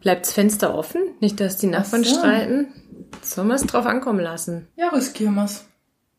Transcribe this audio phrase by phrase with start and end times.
[0.00, 1.02] Bleibt's Fenster offen?
[1.20, 2.18] Nicht, dass die Nachbarn so.
[2.18, 2.72] streiten?
[3.22, 4.68] Sollen wir es drauf ankommen lassen?
[4.76, 5.64] Ja, riskieren wir's.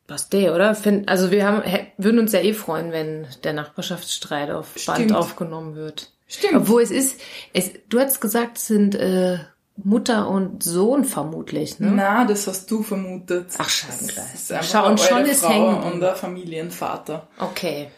[0.08, 0.76] Was der, oder?
[1.06, 1.62] Also wir haben,
[1.98, 5.14] würden uns ja eh freuen, wenn der Nachbarschaftsstreit auf Band Stimmt.
[5.14, 6.12] aufgenommen wird.
[6.28, 6.56] Stimmt.
[6.56, 7.20] Obwohl es ist,
[7.54, 9.38] es, du hast gesagt, es sind äh,
[9.84, 11.92] Mutter und Sohn vermutlich, ne?
[11.96, 13.48] Na, das hast du vermutet.
[13.58, 17.28] Ach, einfach Schau, und schon ist Frau hängen und der Familienvater.
[17.40, 17.90] Okay.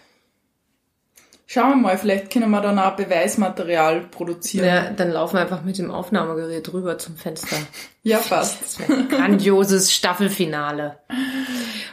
[1.54, 4.66] Schauen wir mal, vielleicht können wir dann auch Beweismaterial produzieren.
[4.66, 7.58] Ja, dann laufen wir einfach mit dem Aufnahmegerät rüber zum Fenster.
[8.04, 8.64] Ja, passt.
[8.64, 10.98] Das wäre ein grandioses Staffelfinale.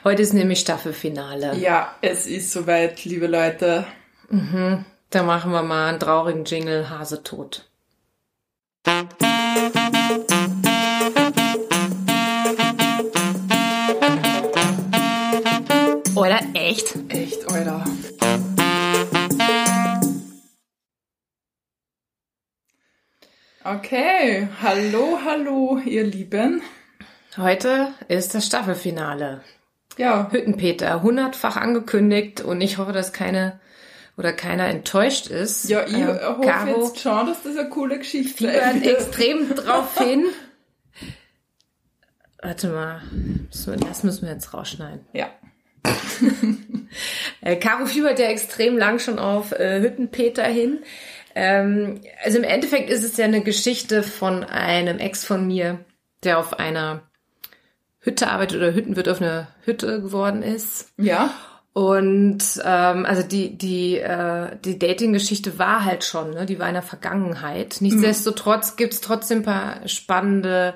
[0.05, 1.55] Heute ist nämlich Staffelfinale.
[1.57, 3.85] Ja, es ist soweit, liebe Leute.
[5.11, 7.69] Da machen wir mal einen traurigen Jingle, Hase tot.
[16.15, 16.95] Oder echt?
[17.11, 17.85] Echt, Alter.
[23.71, 26.63] Okay, hallo, hallo, ihr Lieben.
[27.37, 29.43] Heute ist das Staffelfinale.
[29.99, 33.60] Ja, Hüttenpeter, hundertfach angekündigt und ich hoffe, dass keine
[34.16, 35.69] oder keiner enttäuscht ist.
[35.69, 38.87] ja, ich Ähm, hoffe Caro jetzt schon, dass das eine coole Geschichte wird.
[38.87, 40.25] extrem drauf hin.
[42.41, 43.03] Warte mal,
[43.51, 45.05] das müssen wir jetzt rausschneiden.
[45.13, 45.29] Ja,
[47.43, 50.79] Äh, Caro fiebert ja extrem lang schon auf äh, Hüttenpeter hin.
[51.34, 55.79] Ähm, also im Endeffekt ist es ja eine Geschichte von einem Ex von mir,
[56.24, 57.02] der auf einer
[58.01, 60.93] Hütte arbeitet oder Hüttenwirt auf einer Hütte geworden ist.
[60.96, 61.32] ja,
[61.73, 66.47] Und ähm, also die die äh, die Dating-Geschichte war halt schon, ne?
[66.47, 67.76] Die war in der Vergangenheit.
[67.81, 70.75] Nichtsdestotrotz gibt's trotzdem ein paar spannende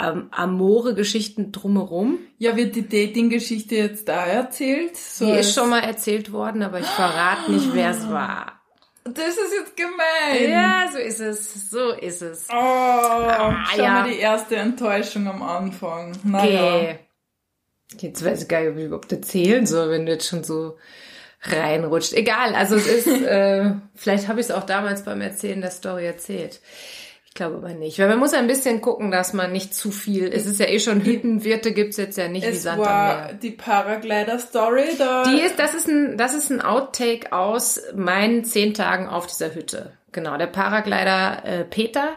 [0.00, 2.18] ähm, amore Geschichten drumherum.
[2.38, 4.96] ja, wird die Dating-Geschichte jetzt da erzählt?
[4.96, 8.59] So Die ist schon mal erzählt worden, aber ich verrate nicht, wer es war.
[9.04, 10.50] Das ist jetzt gemein.
[10.50, 11.70] Ja, so ist es.
[11.70, 12.46] So ist es.
[12.50, 13.92] Oh, schau ja.
[13.94, 16.12] mal die erste Enttäuschung am Anfang.
[16.22, 16.76] Naja.
[16.76, 16.98] Okay.
[17.98, 20.76] Jetzt weiß ich gar nicht, ob ich überhaupt erzählen soll, wenn du jetzt schon so
[21.42, 22.12] reinrutscht.
[22.12, 26.06] Egal, also es ist, äh, vielleicht habe ich es auch damals beim Erzählen der Story
[26.06, 26.60] erzählt.
[27.30, 27.98] Ich glaube aber nicht.
[28.00, 30.26] Weil man muss ein bisschen gucken, dass man nicht zu viel.
[30.32, 33.24] Es ist ja eh schon Hüttenwirte gibt's jetzt ja nicht wie Es Sand am war
[33.26, 33.34] Meer.
[33.34, 35.22] die Paraglider-Story, da...
[35.24, 39.54] Die ist, das ist ein, das ist ein Outtake aus meinen zehn Tagen auf dieser
[39.54, 39.92] Hütte.
[40.12, 42.10] Genau, der Paraglider äh, Peter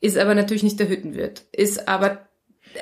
[0.00, 2.18] ist aber natürlich nicht der Hüttenwirt, ist aber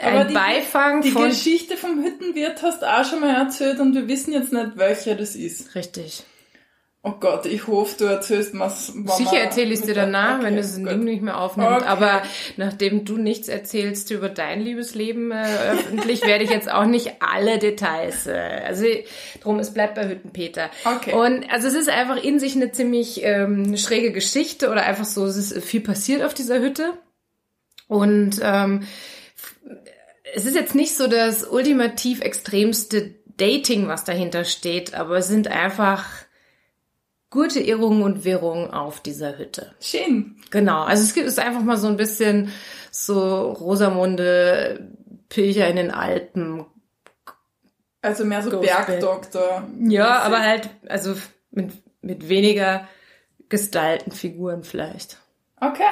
[0.02, 3.80] ein Aber die- Beifang Die von Geschichte vom Hüttenwirt hast du auch schon mal erzählt
[3.80, 5.74] und wir wissen jetzt nicht, welcher das ist.
[5.74, 6.24] richtig.
[7.02, 8.88] Oh Gott, ich hoffe, du erzählst was.
[9.16, 11.76] Sicher erzähle ich dir danach, wenn es nicht mehr aufnimmt.
[11.76, 11.86] Okay.
[11.86, 12.22] Aber
[12.58, 17.58] nachdem du nichts erzählst über dein Liebesleben äh, öffentlich, werde ich jetzt auch nicht alle
[17.58, 18.26] Details.
[18.26, 18.84] Äh, also
[19.42, 20.68] drum, es bleibt bei Hüttenpeter.
[20.84, 21.14] Okay.
[21.14, 25.24] Und also es ist einfach in sich eine ziemlich ähm, schräge Geschichte oder einfach so,
[25.24, 26.92] es ist viel passiert auf dieser Hütte.
[27.88, 28.86] Und ähm,
[30.34, 35.48] es ist jetzt nicht so das ultimativ extremste Dating, was dahinter steht, aber es sind
[35.48, 36.04] einfach
[37.30, 39.74] gute Irrungen und Wirrungen auf dieser Hütte.
[39.80, 40.36] Schön.
[40.50, 42.50] Genau, also es gibt es einfach mal so ein bisschen
[42.90, 44.88] so Rosamunde
[45.28, 46.66] Pilcher in den Alpen.
[48.02, 48.60] Also mehr so.
[48.60, 49.68] Bergdoktor.
[49.80, 51.14] Ja, aber halt, also
[51.50, 51.70] mit,
[52.02, 52.88] mit weniger
[53.48, 55.18] gestylten Figuren vielleicht.
[55.60, 55.82] Okay.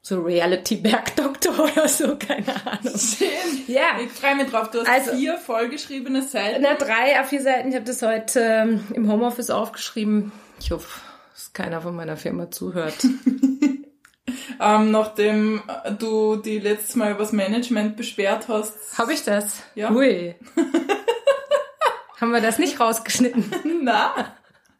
[0.00, 2.98] So Reality-Bergdoktor oder so, keine Ahnung.
[2.98, 3.28] Schön.
[3.66, 4.00] Ja.
[4.02, 4.70] Ich freue mich drauf.
[4.70, 6.62] Du hast Also- vier vollgeschriebene Seiten.
[6.62, 7.68] Na, drei A4 Seiten.
[7.68, 10.32] Ich habe das heute ähm, im Homeoffice aufgeschrieben.
[10.60, 11.00] Ich hoffe,
[11.32, 12.96] dass keiner von meiner Firma zuhört.
[14.60, 15.62] Ähm, nachdem
[16.00, 18.98] du die letztes Mal übers Management beschwert hast.
[18.98, 19.62] Habe ich das?
[19.76, 19.90] Ja.
[19.92, 20.34] Ui.
[22.20, 23.44] Haben wir das nicht rausgeschnitten?
[23.82, 24.34] Na,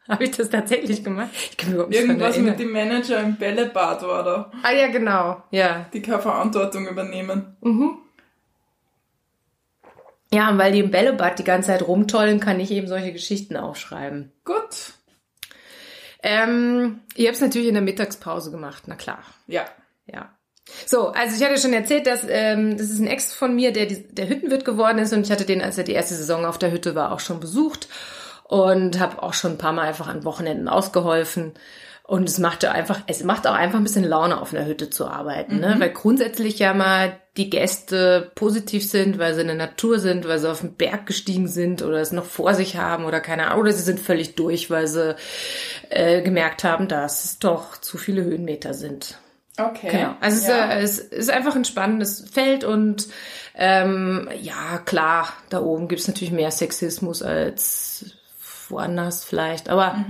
[0.07, 1.29] Habe ich das tatsächlich gemacht?
[1.33, 4.87] Ich kann mich überhaupt nicht irgendwas mit dem Manager im Bällebad war da, Ah ja,
[4.87, 5.41] genau.
[5.51, 5.85] Ja.
[5.93, 7.55] die keine Verantwortung übernehmen.
[10.33, 13.55] Ja, und weil die im Bällebad die ganze Zeit rumtollen, kann ich eben solche Geschichten
[13.55, 14.33] aufschreiben.
[14.43, 14.93] Gut.
[16.21, 19.23] Ähm, ihr habt es natürlich in der Mittagspause gemacht, na klar.
[19.47, 19.65] Ja.
[20.05, 20.33] Ja.
[20.85, 23.85] So, also ich hatte schon erzählt, dass ähm, das ist ein Ex von mir, der
[23.85, 26.57] die, der Hüttenwirt geworden ist und ich hatte den, als er die erste Saison auf
[26.57, 27.87] der Hütte war, auch schon besucht
[28.43, 31.53] und habe auch schon ein paar Mal einfach an Wochenenden ausgeholfen.
[32.09, 35.05] Und es machte einfach, es macht auch einfach ein bisschen Laune, auf einer Hütte zu
[35.05, 35.75] arbeiten, ne?
[35.77, 40.39] Weil grundsätzlich ja mal die Gäste positiv sind, weil sie in der Natur sind, weil
[40.39, 43.59] sie auf den Berg gestiegen sind oder es noch vor sich haben oder keine Ahnung,
[43.59, 45.15] oder sie sind völlig durch, weil sie
[45.91, 49.19] äh, gemerkt haben, dass es doch zu viele Höhenmeter sind.
[49.59, 49.89] Okay.
[49.91, 50.15] Genau.
[50.19, 50.71] Also ja.
[50.71, 53.07] es, äh, es ist einfach ein spannendes Feld und
[53.53, 58.15] ähm, ja, klar, da oben gibt's natürlich mehr Sexismus als
[58.67, 59.69] woanders vielleicht.
[59.69, 60.05] Aber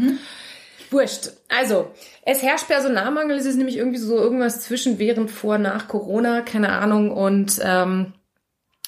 [0.89, 1.31] Wurscht.
[1.49, 1.91] Also,
[2.23, 3.37] es herrscht Personalmangel.
[3.37, 7.11] Es ist nämlich irgendwie so irgendwas zwischen während, vor, nach Corona, keine Ahnung.
[7.11, 8.13] Und ähm,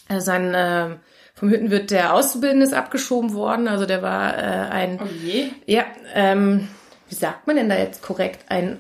[0.09, 0.97] sein äh,
[1.35, 3.67] vom Hüttenwirt der Auszubildende ist abgeschoben worden.
[3.67, 4.99] Also der war äh, ein...
[5.01, 5.49] Oh je.
[5.65, 6.67] Ja, ähm,
[7.09, 8.45] wie sagt man denn da jetzt korrekt?
[8.49, 8.79] Ein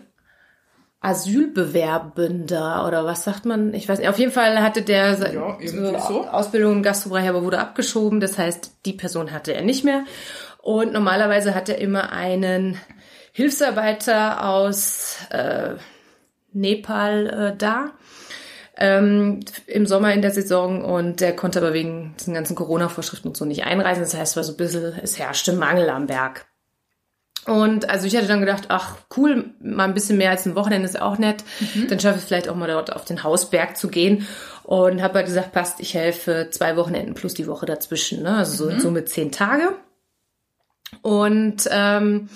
[1.01, 3.73] Asylbewerbender oder was sagt man?
[3.73, 4.09] Ich weiß nicht.
[4.09, 6.27] Auf jeden Fall hatte der seine Ja, so.
[6.27, 8.19] Ausbildung im Gastrobereich, aber wurde abgeschoben.
[8.19, 10.05] Das heißt, die Person hatte er nicht mehr.
[10.61, 12.77] Und normalerweise hat er immer einen
[13.31, 15.75] Hilfsarbeiter aus äh,
[16.53, 17.91] Nepal äh, da
[18.77, 23.37] ähm, im Sommer in der Saison und der konnte aber wegen diesen ganzen Corona-Vorschriften und
[23.37, 24.03] so nicht einreisen.
[24.03, 26.45] Das heißt, es war so ein bisschen, es herrschte Mangel am Berg.
[27.45, 30.87] Und also ich hatte dann gedacht, ach cool, mal ein bisschen mehr als ein Wochenende
[30.87, 31.43] ist auch nett.
[31.89, 34.27] Dann schaffe ich vielleicht auch mal dort auf den Hausberg zu gehen.
[34.63, 38.21] Und habe halt gesagt, passt, ich helfe zwei Wochenenden plus die Woche dazwischen.
[38.21, 38.37] Ne?
[38.37, 39.75] Also so in Summe zehn Tage.
[41.01, 42.29] Und ähm,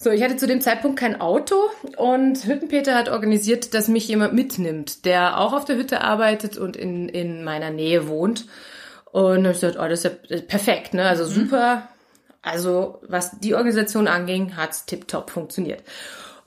[0.00, 1.56] so, ich hatte zu dem Zeitpunkt kein Auto
[1.96, 6.76] und Hüttenpeter hat organisiert, dass mich jemand mitnimmt, der auch auf der Hütte arbeitet und
[6.76, 8.46] in, in meiner Nähe wohnt.
[9.10, 11.08] Und ich gesagt, oh, das ist ja perfekt, ne?
[11.08, 11.88] Also super.
[12.42, 15.82] Also, was die Organisation anging, hat's tipptopp funktioniert.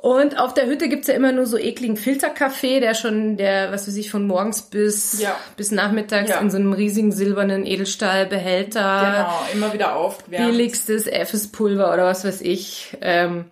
[0.01, 3.87] Und auf der Hütte gibt's ja immer nur so ekligen Filterkaffee, der schon, der, was
[3.87, 5.37] weiß ich, von morgens bis, Ja.
[5.57, 6.39] bis nachmittags Ja.
[6.39, 10.47] in so einem riesigen silbernen Edelstahlbehälter Genau, immer wieder aufgewärmt.
[10.47, 12.97] billigstes Effes-Pulver oder was weiß ich.
[13.01, 13.45] Ähm,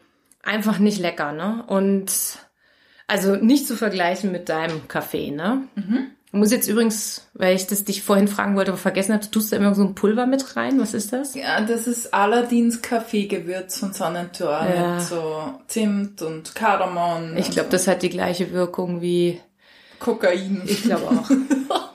[0.43, 1.63] einfach nicht lecker, ne?
[1.67, 2.11] Und
[3.07, 5.63] also nicht zu vergleichen mit deinem Kaffee, ne?
[6.31, 9.51] Ich muss jetzt übrigens, weil ich das dich vorhin fragen wollte, aber vergessen habe, tust
[9.51, 10.79] du immer so ein Pulver mit rein?
[10.79, 11.33] Was ist das?
[11.33, 14.95] Ja, das ist Aladins Kaffeegewürz von Sonnentor Ja.
[14.95, 19.41] mit so Zimt und Kardamom Ich glaube, das hat die gleiche Wirkung wie,
[19.99, 20.61] Kokain.
[20.67, 21.29] ich glaube auch.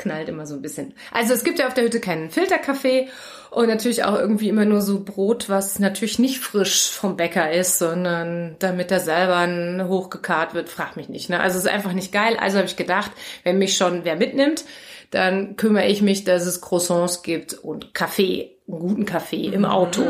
[0.00, 0.94] Knallt immer so ein bisschen.
[1.12, 3.08] Also es gibt ja auf der Hütte keinen Filterkaffee
[3.50, 7.78] und natürlich auch irgendwie immer nur so Brot, was natürlich nicht frisch vom Bäcker ist,
[7.78, 11.30] sondern damit er selber hochgekarrt wird, frag mich nicht.
[11.30, 11.40] Ne?
[11.40, 12.36] Also es ist einfach nicht geil.
[12.40, 13.10] Also habe ich gedacht,
[13.42, 14.64] wenn mich schon wer mitnimmt,
[15.10, 20.02] dann kümmere ich mich, dass es Croissants gibt und Kaffee, einen guten Kaffee im Auto.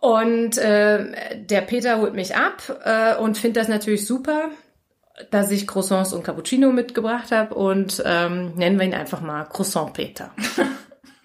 [0.00, 4.48] Und äh, der Peter holt mich ab äh, und findet das natürlich super,
[5.30, 9.92] dass ich Croissants und Cappuccino mitgebracht habe und ähm, nennen wir ihn einfach mal Croissant
[9.92, 10.30] Peter.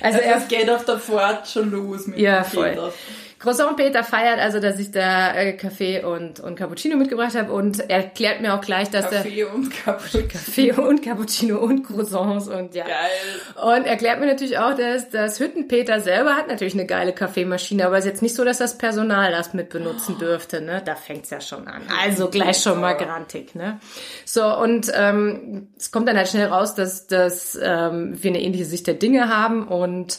[0.00, 2.70] also Also er es geht auf der Fahrt schon los mit Ja, voll.
[2.70, 2.92] Peter.
[3.38, 7.78] Croissant Peter feiert also, dass ich da äh, Kaffee und, und Cappuccino mitgebracht habe und
[7.88, 10.28] er erklärt mir auch gleich, dass der Kaffee und Cappuccino.
[10.28, 12.84] Kaffee und Cappuccino und Croissants und ja.
[12.84, 13.76] Geil.
[13.76, 17.98] Und erklärt mir natürlich auch, dass das Hüttenpeter selber hat natürlich eine geile Kaffeemaschine, aber
[17.98, 20.82] es ist jetzt nicht so, dass das Personal das mit benutzen dürfte, ne?
[20.84, 21.82] Da fängt's ja schon an.
[22.02, 23.78] Also gleich schon mal grantig, ne?
[24.24, 28.64] So, und ähm, es kommt dann halt schnell raus, dass, dass ähm, wir eine ähnliche
[28.64, 30.18] Sicht der Dinge haben und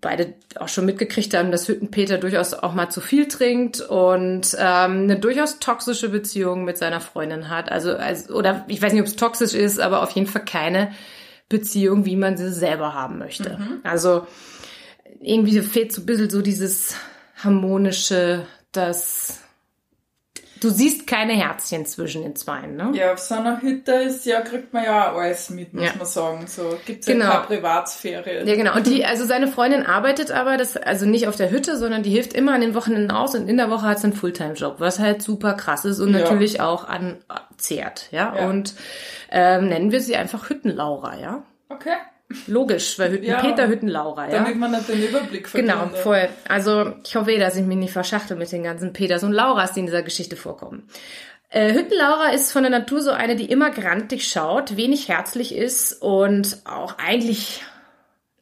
[0.00, 5.02] beide auch schon mitgekriegt haben, dass Hüttenpeter durchaus auch mal zu viel trinkt und ähm,
[5.02, 7.72] eine durchaus toxische Beziehung mit seiner Freundin hat.
[7.72, 10.92] Also, also oder ich weiß nicht, ob es toxisch ist, aber auf jeden Fall keine
[11.48, 13.58] Beziehung, wie man sie selber haben möchte.
[13.82, 14.26] Also
[15.20, 16.94] irgendwie fehlt so ein bisschen so dieses
[17.36, 19.40] harmonische, das
[20.60, 22.90] du siehst keine Herzchen zwischen den Zweien, ne?
[22.94, 25.90] Ja, auf so einer Hütte ist ja, kriegt man ja auch alles mit, muss Ja.
[25.96, 26.46] man sagen.
[26.46, 27.24] So gibt's Genau.
[27.26, 28.44] ja keine Privatsphäre.
[28.44, 28.74] Ja, genau.
[28.76, 32.10] Und die, also seine Freundin arbeitet aber, das, also nicht auf der Hütte, sondern die
[32.10, 34.98] hilft immer an den Wochenenden aus und in der Woche hat sie einen Fulltime-Job, was
[34.98, 36.20] halt super krass ist und Ja.
[36.20, 38.34] natürlich auch anzehrt, ja.
[38.36, 38.48] Ja.
[38.48, 38.74] Und
[39.30, 41.42] ähm, nennen wir sie einfach Hüttenlaura, ja.
[41.68, 41.94] Okay.
[42.46, 43.40] Logisch, weil Hütten, Ja.
[43.40, 44.38] Peter Hüttenlaura, ja.
[44.42, 45.72] Damit man nicht den Überblick verliert.
[45.72, 46.28] Genau, voll.
[46.46, 49.72] Also ich hoffe eh, dass ich mich nicht verschachtel mit den ganzen Peters und Lauras,
[49.72, 50.88] die in dieser Geschichte vorkommen.
[51.50, 56.02] Äh, Hüttenlaura ist von der Natur so eine, die immer grantig schaut, wenig herzlich ist
[56.02, 57.62] und auch eigentlich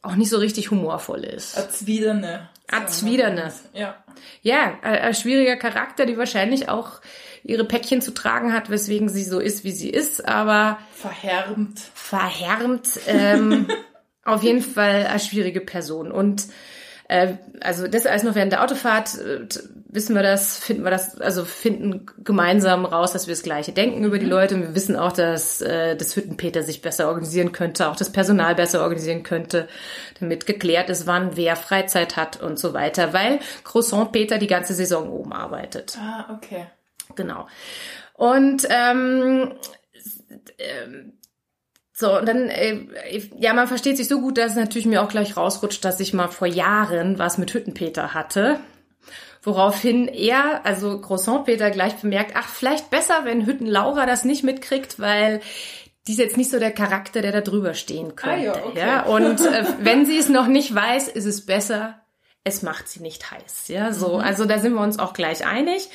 [0.03, 1.57] auch nicht so richtig humorvoll ist.
[1.57, 2.49] Azwiderne.
[2.69, 3.53] Azwiderne.
[3.73, 3.95] Ja.
[4.43, 7.01] Ja, ein schwieriger Charakter, die wahrscheinlich auch
[7.47, 11.81] ihre Päckchen zu tragen hat, weswegen sie so ist, wie sie ist, aber Verhärmt.
[11.95, 13.01] verhärmt.
[13.07, 13.69] Ähm,
[14.25, 16.11] auf jeden Fall eine schwierige Person.
[16.11, 16.47] Und
[17.09, 19.47] äh, also das alles noch während der Autofahrt äh,
[19.89, 24.05] wissen wir das, finden wir das, also finden gemeinsam raus, dass wir das Gleiche denken
[24.05, 24.57] über die Leute.
[24.57, 28.57] Und wir wissen auch, dass äh, das Hüttenpeter sich besser organisieren könnte, auch das Personal
[28.57, 29.69] besser organisieren könnte,
[30.19, 34.75] damit geklärt ist, wann wer Freizeit hat und so weiter, weil Croissant Peter die ganze
[34.75, 35.97] Saison oben arbeitet.
[35.99, 36.67] Ah, okay.
[37.15, 37.47] Genau.
[38.15, 39.53] Und ähm,
[40.59, 41.13] ähm,
[41.93, 42.87] so, und dann, äh,
[43.39, 46.13] ja, man versteht sich so gut, dass es natürlich mir auch gleich rausrutscht, dass ich
[46.13, 48.61] mal vor Jahren was mit Hüttenpeter hatte.
[49.43, 54.43] Woraufhin er, also Croissant Peter, gleich bemerkt, ach, vielleicht besser, wenn Hütten Laura das nicht
[54.43, 55.41] mitkriegt, weil
[56.07, 58.53] die ist jetzt nicht so der Charakter, der da drüber stehen könnte.
[58.53, 58.79] Ah ja, okay.
[58.79, 59.03] ja?
[59.05, 62.01] Und äh, wenn sie es noch nicht weiß, ist es besser,
[62.45, 63.69] es macht sie nicht heiß.
[63.69, 65.89] Ja, so, also da sind wir uns auch gleich einig.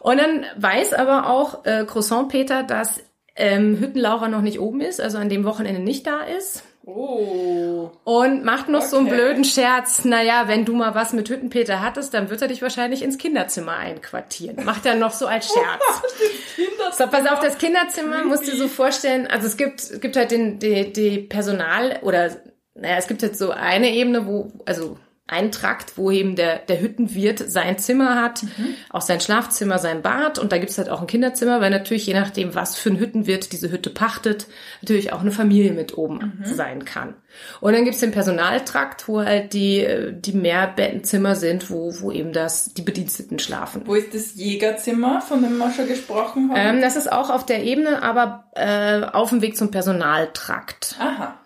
[0.00, 3.00] Und dann weiß aber auch äh, Croissant Peter, dass
[3.36, 6.62] ähm, Hüttenlaura noch nicht oben ist, also an dem Wochenende nicht da ist.
[6.84, 7.90] Oh.
[8.04, 9.16] Und macht noch so einen Okay.
[9.16, 10.06] blöden Scherz.
[10.06, 13.76] Naja, wenn du mal was mit Hüttenpeter hattest, dann wird er dich wahrscheinlich ins Kinderzimmer
[13.76, 14.64] einquartieren.
[14.64, 15.82] Macht er noch so als Scherz.
[16.56, 16.90] Kinder.
[16.92, 18.74] So, pass auf, das Kinderzimmer musst du dir so Creepy.
[18.74, 19.26] vorstellen.
[19.26, 22.30] Also es gibt, es gibt halt den, die, die Personal oder,
[22.74, 24.96] naja, es gibt jetzt so eine Ebene, wo, also
[25.28, 28.44] einen Trakt, wo eben der, der Hüttenwirt sein Zimmer hat,
[28.90, 32.14] auch sein Schlafzimmer, sein Bad und da gibt's halt auch ein Kinderzimmer, weil natürlich je
[32.14, 34.46] nachdem, was für ein Hüttenwirt diese Hütte pachtet,
[34.80, 37.14] natürlich auch eine Familie mit oben sein kann.
[37.60, 42.72] Und dann gibt's den Personaltrakt, wo halt die, die Mehrbettenzimmer sind, wo, wo eben das,
[42.74, 43.82] die Bediensteten schlafen.
[43.84, 46.76] Wo ist das Jägerzimmer, von dem wir schon gesprochen haben?
[46.76, 50.96] Ähm, das ist auch auf der Ebene, aber äh, auf dem Weg zum Personaltrakt.
[50.98, 51.38] Aha.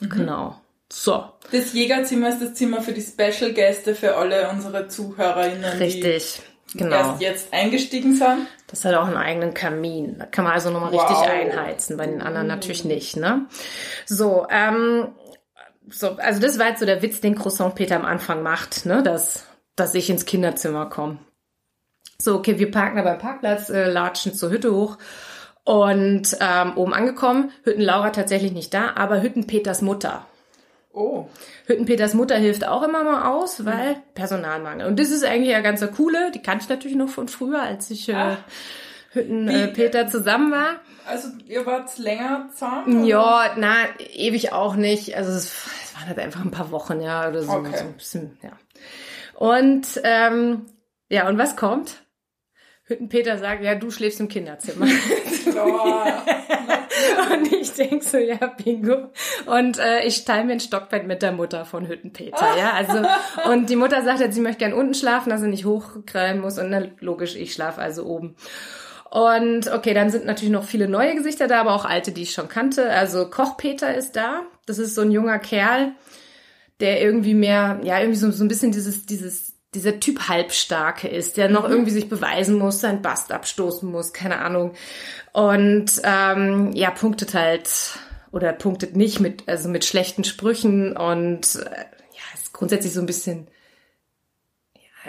[0.00, 0.60] Genau.
[0.92, 6.42] So, Das Jägerzimmer ist das Zimmer für die Special-Gäste, für alle unsere ZuhörerInnen, richtig.
[6.72, 6.96] die Genau.
[6.96, 8.46] erst jetzt eingestiegen sind.
[8.68, 10.16] Das hat auch einen eigenen Kamin.
[10.18, 11.10] Da kann man also nochmal Wow.
[11.10, 13.46] richtig einheizen, bei den anderen natürlich nicht, ne?
[14.06, 15.08] So, ähm,
[15.88, 19.02] so, also das war jetzt so der Witz, den Croissant Peter am Anfang macht, ne?
[19.02, 19.44] Dass,
[19.74, 21.18] dass ich ins Kinderzimmer komme.
[22.20, 24.98] So, okay, wir parken da beim Parkplatz, äh, latschen zur Hütte hoch
[25.64, 30.26] und ähm, oben angekommen, Hütten Laura tatsächlich nicht da, aber Hütten Peters Mutter.
[30.92, 31.28] Oh.
[31.66, 34.86] Hüttenpeters Mutter hilft auch immer mal aus, weil Personalmangel.
[34.86, 37.62] Und das ist eigentlich ja ganz der coole, die kannte ich natürlich noch von früher,
[37.62, 38.36] als ich äh.
[39.12, 40.80] Hüttenpeter äh, zusammen war.
[41.06, 43.04] Also ihr wart länger zusammen?
[43.04, 43.74] Ja, na,
[44.14, 45.16] ewig auch nicht.
[45.16, 47.76] Also es, es waren halt einfach ein paar Wochen, ja, oder so, Okay.
[47.76, 48.52] so ein bisschen, ja.
[49.34, 50.66] Und ähm,
[51.08, 52.02] ja, und was kommt?
[52.84, 54.86] Hüttenpeter sagt, ja, du schläfst im Kinderzimmer.
[57.32, 59.10] Und ich denk so, ja, bingo.
[59.46, 62.72] Und äh, ich teile mir ein Stockbett mit der Mutter von Hüttenpeter, ja.
[62.72, 63.02] Also,
[63.50, 66.58] und die Mutter sagt jetzt, sie möchte gern unten schlafen, dass sie nicht hochkrallen muss.
[66.58, 68.36] Und dann logisch, ich schlafe also oben.
[69.10, 72.32] Und okay, dann sind natürlich noch viele neue Gesichter da, aber auch alte, die ich
[72.32, 72.90] schon kannte.
[72.90, 74.42] Also Koch Peter ist da.
[74.66, 75.92] Das ist so ein junger Kerl,
[76.78, 81.36] der irgendwie mehr, ja, irgendwie so, so ein bisschen dieses, dieses, dieser Typ Halbstarke ist,
[81.36, 84.74] der noch irgendwie sich beweisen muss, seinen Bast abstoßen muss, keine Ahnung.
[85.32, 87.98] Und ähm, ja, punktet halt
[88.32, 93.06] oder punktet nicht mit, also mit schlechten Sprüchen und äh, ja, ist grundsätzlich so ein
[93.06, 93.46] bisschen,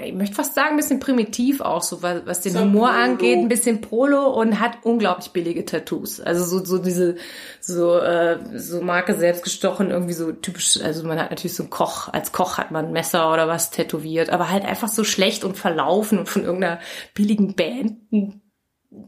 [0.04, 3.04] ich möchte fast sagen, ein bisschen primitiv auch, so was, was den So Humor Prolo.
[3.04, 6.20] angeht, ein bisschen Prolo und hat unglaublich billige Tattoos.
[6.20, 7.16] Also so, so diese,
[7.60, 11.70] so, äh, so Marke selbst gestochen, irgendwie so typisch, also man hat natürlich so einen
[11.70, 15.44] Koch, als Koch hat man ein Messer oder was tätowiert, aber halt einfach so schlecht
[15.44, 16.80] und verlaufen und von irgendeiner
[17.14, 17.98] billigen Band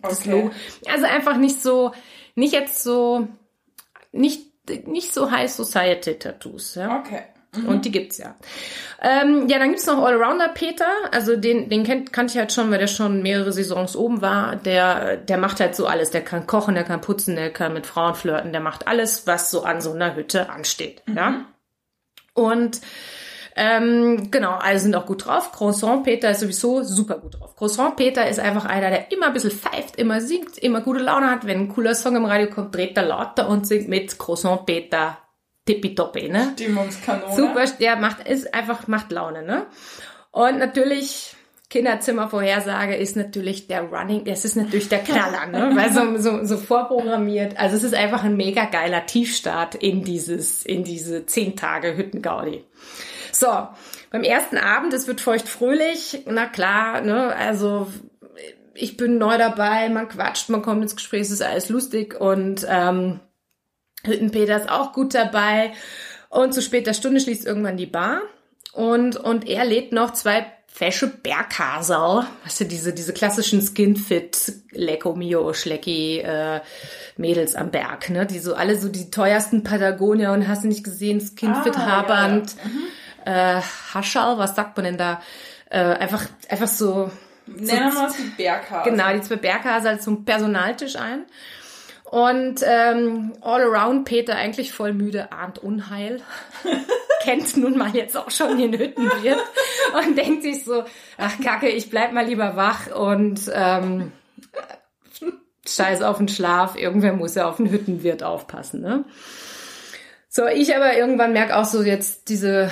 [0.02, 0.50] Okay.
[0.88, 1.92] Also einfach nicht so,
[2.36, 3.28] nicht jetzt so,
[4.12, 4.48] nicht,
[4.88, 7.00] nicht so High Society Tattoos, ja.
[7.00, 7.24] Okay.
[7.56, 8.36] Und die gibt's ja.
[9.02, 10.88] Ähm, ja, dann gibt's noch Allrounder Peter.
[11.12, 14.56] Also den, den kennt, kannte ich halt schon, weil der schon mehrere Saisons oben war.
[14.56, 16.10] Der, der macht halt so alles.
[16.10, 19.52] Der kann kochen, der kann putzen, der kann mit Frauen flirten, der macht alles, was
[19.52, 21.04] so an so einer Hütte ansteht.
[21.14, 21.46] Ja.
[22.34, 22.82] Und
[23.56, 25.52] ähm, genau, alle sind auch gut drauf.
[25.52, 27.56] Croissant Peter ist sowieso super gut drauf.
[27.56, 31.30] Croissant Peter ist einfach einer, der immer ein bisschen pfeift, immer singt, immer gute Laune
[31.30, 31.46] hat.
[31.46, 35.20] Wenn ein cooler Song im Radio kommt, dreht er lauter und singt mit Croissant Peter
[35.66, 36.52] tippitoppi, ne?
[36.54, 37.36] Stimmungskanone.
[37.36, 39.66] Super, der macht, ist einfach, macht Laune, ne?
[40.32, 41.36] Und natürlich,
[41.70, 45.72] Kinderzimmervorhersage ist natürlich der Running, das ist natürlich der Knaller, ne?
[45.76, 47.58] Weil so, so, so vorprogrammiert.
[47.58, 52.66] Also es ist einfach ein mega geiler Tiefstart in dieses, in diese zehn Tage Hüttengaudi.
[53.32, 53.48] So,
[54.12, 57.36] beim ersten Abend, es wird feucht fröhlich, na klar, ne?
[57.36, 57.88] Also
[58.76, 62.66] ich bin neu dabei, man quatscht, man kommt ins Gespräch, es ist alles lustig und
[62.70, 63.20] ähm,
[64.06, 65.72] Hüttenpeter ist auch gut dabei.
[66.30, 68.22] Und zu später Stunde schließt irgendwann die Bar.
[68.74, 75.14] Und, und er lädt noch zwei fesche Berghasel, weißt du, diese, diese klassischen Skinfit, Lecco
[75.14, 76.62] Mio, Schlecki, äh,
[77.16, 80.84] Mädels am Berg, ne, die so alle so die teuersten Patagonia und hast du nicht
[80.84, 82.56] gesehen, Skinfit Ah, Haarband,
[83.24, 83.62] äh,
[83.94, 85.22] Haschal, was sagt man denn da?
[85.70, 87.12] Äh, einfach, einfach so,
[87.46, 88.90] Nennen wir es die Berghase.
[88.90, 91.26] Genau, die zwei Berghasel zum Personaltisch ein.
[92.14, 96.22] Und ähm, all around Peter eigentlich voll müde, ahnt Unheil.
[97.24, 99.40] Kennt nun mal jetzt auch schon den Hüttenwirt
[99.98, 100.84] und denkt sich so,
[101.18, 104.12] ach Kacke, ich bleib mal lieber wach und ähm,
[105.68, 108.82] scheiß auf den Schlaf, irgendwer muss ja auf den Hüttenwirt aufpassen.
[108.82, 109.06] Ne?
[110.30, 112.70] So, ich aber irgendwann merke auch so jetzt diese,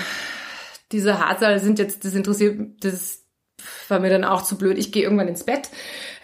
[0.91, 3.23] diese Hasel sind jetzt, das interessiert, das
[3.87, 4.77] war mir dann auch zu blöd.
[4.77, 5.71] Ich gehe irgendwann ins Bett.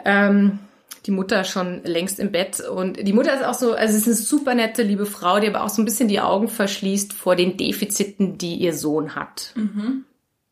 [0.06, 0.60] Ähm,
[1.08, 2.60] die Mutter schon längst im Bett.
[2.60, 5.48] Und die Mutter ist auch so, also es ist eine super nette, liebe Frau, die
[5.48, 9.54] aber auch so ein bisschen die Augen verschließt vor den Defiziten, die ihr Sohn hat.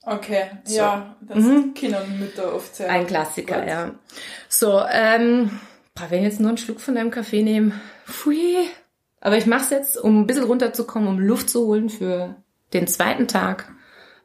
[0.02, 0.78] Okay, so.
[0.78, 1.74] ja, das mhm.
[1.74, 2.90] Kinder und Mütter oft sehr.
[2.90, 3.70] Ein Klassiker, gut.
[3.70, 3.92] ja.
[4.48, 5.60] So, ähm,
[6.10, 7.74] wenn ich jetzt nur einen Schluck von deinem Kaffee nehme,
[8.06, 8.56] pfui.
[9.20, 12.36] Aber ich mache es jetzt, um ein bisschen runterzukommen, um Luft zu holen für
[12.74, 13.74] den zweiten Tag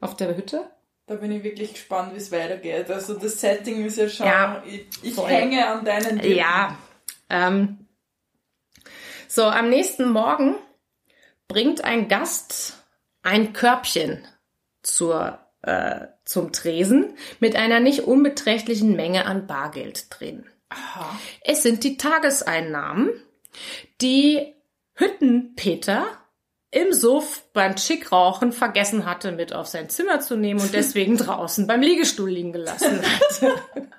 [0.01, 0.63] auf der Hütte.
[1.11, 2.89] Da bin ich wirklich gespannt, wie es weitergeht.
[2.89, 6.37] Also das Setting ist ja schon, ja, ich, ich hänge an deinen Lippen.
[6.37, 6.79] Ja.
[7.29, 7.89] Ähm,
[9.27, 10.55] so, am nächsten Morgen
[11.49, 12.85] bringt ein Gast
[13.23, 14.25] ein Körbchen
[14.85, 20.47] zur, äh, zum Tresen mit einer nicht unbeträchtlichen Menge an Bargeld drin.
[20.69, 21.19] Aha.
[21.41, 23.11] Es sind die Tageseinnahmen,
[24.01, 24.55] die
[24.95, 26.07] Hüttenpeter
[26.71, 31.67] im Suff beim Chickrauchen vergessen hatte, mit auf sein Zimmer zu nehmen und deswegen draußen
[31.67, 33.55] beim Liegestuhl liegen gelassen hatte.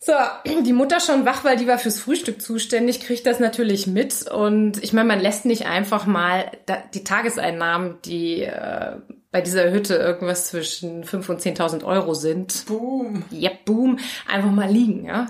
[0.00, 0.14] So,
[0.62, 4.26] die Mutter schon wach, weil die war fürs Frühstück zuständig, kriegt das natürlich mit.
[4.26, 6.50] Und ich meine, man lässt nicht einfach mal
[6.94, 8.96] die Tageseinnahmen, die äh,
[9.30, 12.64] bei dieser Hütte irgendwas zwischen 5.000 und 10.000 Euro sind.
[12.64, 13.24] Boom.
[13.30, 13.98] Ja, boom.
[14.26, 15.26] Einfach mal liegen, ja.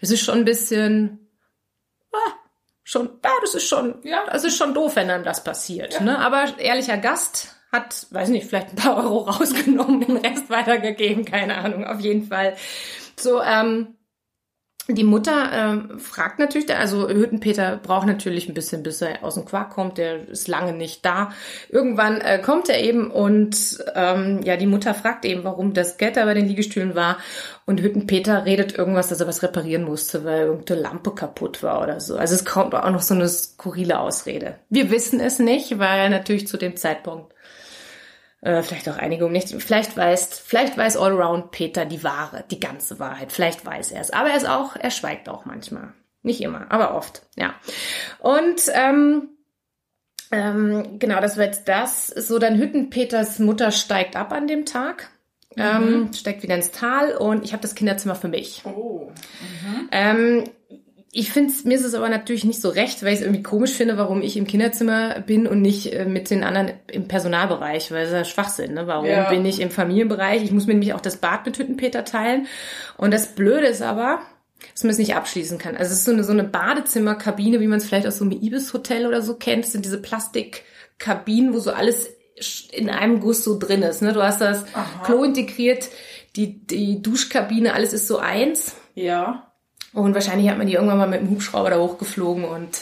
[0.00, 1.21] Das ist schon ein bisschen,
[2.92, 6.00] schon, ja, das ist schon, ja, das ist schon doof, wenn einem das passiert, ja.
[6.00, 6.18] ne.
[6.18, 11.56] Aber ehrlicher Gast hat, weiß nicht, vielleicht ein paar Euro rausgenommen, den Rest weitergegeben, keine
[11.56, 12.56] Ahnung, auf jeden Fall
[13.16, 13.96] so, ähm,
[14.94, 19.44] die Mutter ähm, fragt natürlich, also Hüttenpeter braucht natürlich ein bisschen, bis er aus dem
[19.44, 19.98] Quark kommt.
[19.98, 21.32] Der ist lange nicht da.
[21.68, 26.16] Irgendwann äh, kommt er eben und ähm, ja, die Mutter fragt eben, warum das Geld
[26.16, 27.18] da bei den Liegestühlen war.
[27.64, 32.00] Und Hüttenpeter redet irgendwas, dass er was reparieren musste, weil irgendeine Lampe kaputt war oder
[32.00, 32.16] so.
[32.16, 34.56] Also es kommt auch noch so eine skurrile Ausrede.
[34.68, 37.31] Wir wissen es nicht, weil natürlich zu dem Zeitpunkt
[38.42, 39.48] äh, vielleicht auch Einigung nicht.
[39.48, 43.32] Vielleicht weiß, vielleicht weiß Allround Peter die wahre, die ganze Wahrheit.
[43.32, 44.10] Vielleicht weiß er es.
[44.10, 45.94] Aber er ist auch, er schweigt auch manchmal.
[46.24, 47.54] Nicht immer, aber oft, ja.
[48.18, 49.28] Und ähm,
[50.30, 52.08] ähm, genau, das war jetzt das.
[52.08, 55.10] So, dann Hüttenpeters Mutter steigt ab an dem Tag.
[55.56, 55.94] Ähm, mhm.
[55.94, 58.62] Ähm, steigt wieder ins Tal und ich habe das Kinderzimmer für mich.
[58.64, 59.10] Oh.
[59.40, 59.88] Mhm.
[59.90, 60.44] Ähm,
[61.14, 63.72] ich finde mir ist es aber natürlich nicht so recht, weil ich es irgendwie komisch
[63.72, 68.04] finde, warum ich im Kinderzimmer bin und nicht äh, mit den anderen im Personalbereich, weil
[68.04, 68.86] es ist ja Schwachsinn, ne?
[68.86, 69.28] Warum ja.
[69.28, 70.42] bin ich im Familienbereich?
[70.42, 72.46] Ich muss mir nämlich auch das Bad mit Hüttenpeter teilen.
[72.96, 74.20] Und das Blöde ist aber,
[74.72, 75.76] dass man es nicht abschließen kann.
[75.76, 78.40] Also es ist so eine, so eine Badezimmerkabine, wie man es vielleicht aus so einem
[78.40, 79.64] Ibis-Hotel oder so kennt.
[79.64, 82.08] Das sind diese Plastikkabinen, wo so alles
[82.72, 84.00] in einem Guss so drin ist.
[84.00, 84.14] Ne?
[84.14, 85.04] Du hast das Aha.
[85.04, 85.90] Klo integriert,
[86.36, 88.76] die, die Duschkabine, alles ist so eins.
[88.94, 89.51] Ja.
[89.92, 92.78] Und wahrscheinlich hat man die irgendwann mal mit dem Hubschrauber da hochgeflogen und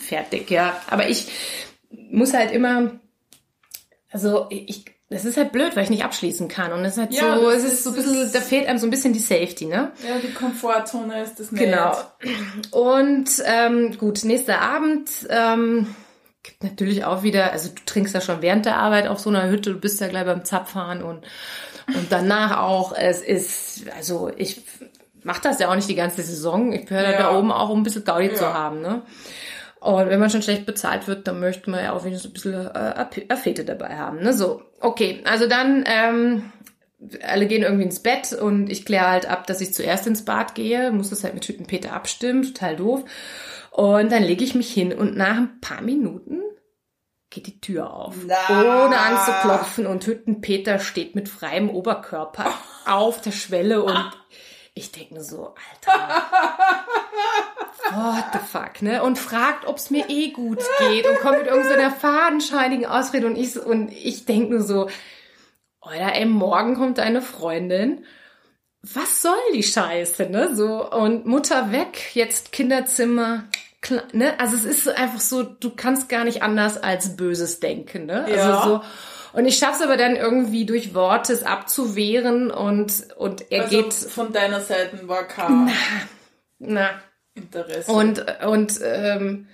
[0.00, 0.80] fertig, ja.
[0.88, 1.28] Aber ich
[2.10, 2.92] muss halt immer,
[4.10, 6.72] also ich, das ist halt blöd, weil ich nicht abschließen kann.
[6.72, 8.78] Und es ist halt ja, so, es ist, ist so ein bisschen, da fehlt einem
[8.78, 9.90] so ein bisschen die Safety, ne?
[10.06, 11.64] Ja, die Komfortzone ist das nicht.
[11.64, 11.96] Genau.
[12.70, 15.94] Und ähm, gut, nächster Abend, ähm,
[16.42, 19.50] gibt natürlich auch wieder, also du trinkst ja schon während der Arbeit auf so einer
[19.50, 21.26] Hütte, du bist ja gleich beim Zapfahren und
[21.94, 24.62] und danach auch, es ist, also ich
[25.24, 26.72] mache das ja auch nicht die ganze Saison.
[26.72, 27.18] Ich gehöre ja.
[27.18, 28.34] da oben auch, um ein bisschen Gaudi ja.
[28.34, 28.80] zu haben.
[28.80, 29.02] Ne?
[29.80, 32.66] Und wenn man schon schlecht bezahlt wird, dann möchte man ja auch wenigstens ein bisschen
[32.66, 34.20] äh, Affete dabei haben.
[34.20, 34.34] Ne?
[34.34, 36.52] So, okay, also dann, ähm,
[37.22, 40.54] alle gehen irgendwie ins Bett und ich kläre halt ab, dass ich zuerst ins Bad
[40.54, 43.04] gehe, muss das halt mit Hüttenpeter abstimmen, total doof.
[43.70, 46.42] Und dann lege ich mich hin und nach ein paar Minuten
[47.30, 48.84] geht die Tür auf, Na.
[48.84, 52.52] ohne anzuklopfen und Hüttenpeter steht mit freiem Oberkörper
[52.86, 54.10] auf der Schwelle und
[54.80, 56.22] ich denke nur so, Alter,
[57.92, 59.02] what the fuck, ne?
[59.02, 63.26] Und fragt, ob es mir eh gut geht und kommt mit irgendeiner so fadenscheinigen Ausrede
[63.26, 64.88] und ich, und ich denke nur so,
[65.82, 68.04] oder ey, morgen kommt deine Freundin.
[68.82, 70.54] Was soll die Scheiße, ne?
[70.54, 73.44] So, und Mutter weg, jetzt Kinderzimmer,
[74.12, 74.38] ne?
[74.40, 78.24] Also es ist einfach so, du kannst gar nicht anders als Böses denken, ne?
[78.24, 78.58] Also ja.
[78.58, 78.82] Also so,
[79.32, 83.76] und ich schaffe es aber dann irgendwie durch Worte es abzuwehren und, und er also
[83.76, 83.94] geht.
[83.94, 85.72] Von deiner Seite war kein na,
[86.58, 86.90] na.
[87.34, 87.90] Interesse.
[87.90, 89.46] Und, und ähm,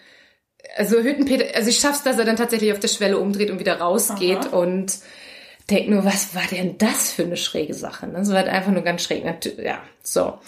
[0.76, 3.78] also Hüttenpeter, also ich schaff's, dass er dann tatsächlich auf der Schwelle umdreht und wieder
[3.78, 4.56] rausgeht Aha.
[4.56, 4.98] und
[5.70, 8.06] denkt nur, was war denn das für eine schräge Sache?
[8.06, 8.24] Ne?
[8.24, 9.24] So halt einfach nur ganz schräg.
[9.58, 10.38] Ja, so.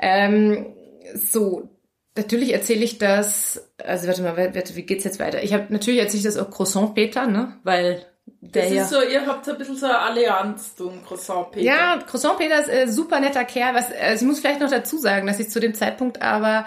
[0.00, 0.66] Ähm,
[1.14, 1.68] so,
[2.16, 5.42] natürlich erzähle ich das, also warte mal, wie geht's jetzt weiter?
[5.42, 7.58] Ich habe natürlich erzähle ich das auch Croissant Peter, ne?
[7.62, 8.06] Weil
[8.52, 11.64] das ist so, ihr habt ein bisschen so eine Allianz, du und Croissant Peter.
[11.64, 13.74] Ja, Croissant Peter ist ein äh, super netter Kerl.
[13.74, 16.66] Was, also ich muss vielleicht noch dazu sagen, dass ich zu dem Zeitpunkt aber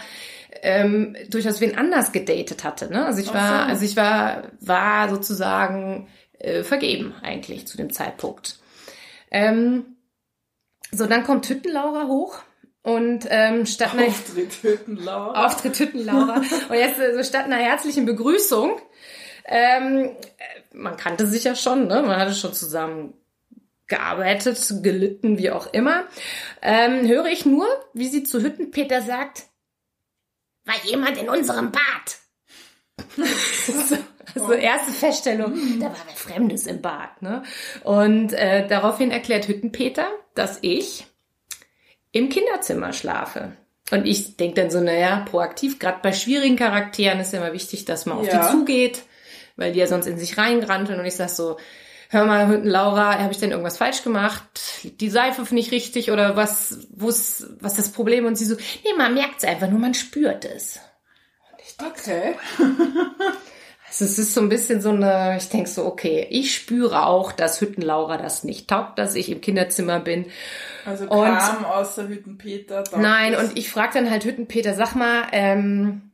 [0.62, 2.92] ähm, durchaus wen anders gedatet hatte.
[2.92, 3.06] Ne?
[3.06, 3.70] Also ich war, so.
[3.70, 6.08] also ich war, war sozusagen
[6.40, 8.60] äh, vergeben eigentlich zu dem Zeitpunkt.
[9.32, 9.98] Ähm,
[10.92, 12.40] so, dann kommt Hüttenlaura hoch.
[12.82, 15.46] Und ähm, statt einer Auftritt Hüttenlaura.
[15.46, 16.36] Auftritt Hüttenlaura.
[16.70, 18.80] und jetzt äh, so statt einer herzlichen Begrüßung
[19.48, 20.12] Ähm,
[20.74, 22.04] man kannte sich ja schon, ne?
[22.04, 23.14] man hatte schon zusammen
[23.88, 26.04] gearbeitet, gelitten, wie auch immer.
[26.62, 29.44] Ähm, höre ich nur, wie sie zu Hüttenpeter sagt,
[30.66, 32.18] war jemand in unserem Bad?
[33.66, 33.98] so,
[34.36, 37.22] also erste Feststellung, da war wer Fremdes im Bad.
[37.22, 37.44] Ne?
[37.84, 41.08] Und äh, daraufhin erklärt Hüttenpeter, dass ich
[42.12, 43.54] im Kinderzimmer schlafe.
[43.92, 47.86] Und ich denke dann so, naja, proaktiv, gerade bei schwierigen Charakteren ist ja immer wichtig,
[47.86, 48.46] dass man auf Ja.
[48.46, 49.04] die zugeht,
[49.58, 51.00] weil die ja sonst in sich reingranteln.
[51.00, 51.58] Und ich sag so,
[52.10, 54.44] hör mal, Laura, habe ich denn irgendwas falsch gemacht?
[55.02, 58.26] Die Seife nicht richtig oder was, wo's, was ist das Problem?
[58.26, 60.80] Und sie so, nee, man merkt's einfach nur, man spürt es.
[61.86, 62.36] Okay.
[63.90, 67.32] Also es ist so ein bisschen so eine, ich denke so, okay, ich spüre auch,
[67.32, 70.26] dass Hüttenlaura das nicht taugt, dass ich im Kinderzimmer bin.
[70.86, 72.84] Also Und- kam außer Hüttenpeter.
[72.98, 76.12] Nein, und ich frage dann halt Hüttenpeter, sag mal, ähm,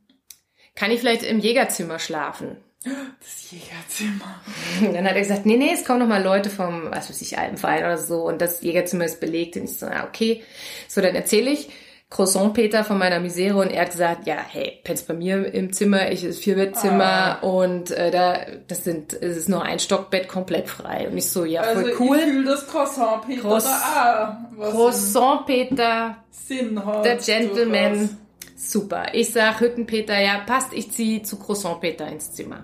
[0.76, 2.56] kann ich vielleicht im Jägerzimmer schlafen?
[2.84, 4.40] Das Jägerzimmer.
[4.94, 7.38] Dann hat er gesagt, nee, nee, es kommen noch mal Leute vom, was weiß ich,
[7.38, 9.56] Alpenverein oder so und das Jägerzimmer ist belegt.
[9.56, 10.42] Und ich so, ja, okay.
[10.88, 11.68] So, dann erzähle ich
[12.10, 15.72] Croissant Peter von meiner Misere und er hat gesagt, ja, hey, pennst bei mir im
[15.72, 20.68] Zimmer, ich ist Vierbettzimmer und äh, da, das sind, es ist nur ein Stockbett komplett
[20.68, 21.08] frei.
[21.10, 22.18] Und ich so, ja, voll Also cool.
[22.18, 24.58] ich fühle das Croissant Peter Croiss- da auch.
[24.58, 27.04] Was Croissant Peter, Sinn hat.
[27.04, 28.16] der Gentleman.
[28.56, 29.06] Super.
[29.14, 32.62] Ich sag Hüttenpeter, ja, passt, ich ziehe zu Croissant Peter ins Zimmer.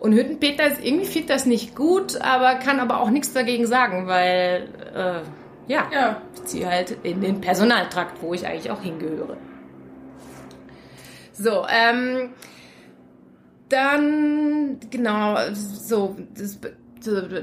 [0.00, 4.06] Und Hüttenpeter ist irgendwie findet das nicht gut, aber kann aber auch nichts dagegen sagen,
[4.06, 6.22] weil äh, ja, Ja.
[6.34, 9.36] ich ziehe halt in den Personaltrakt, wo ich eigentlich auch hingehöre.
[11.32, 12.30] So, ähm,
[13.68, 16.58] dann genau, so das,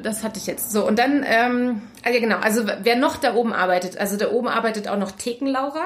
[0.01, 0.71] das hatte ich jetzt.
[0.71, 4.47] So und dann, ähm, ja genau, also wer noch da oben arbeitet, also da oben
[4.47, 5.85] arbeitet auch noch Thekenlaura.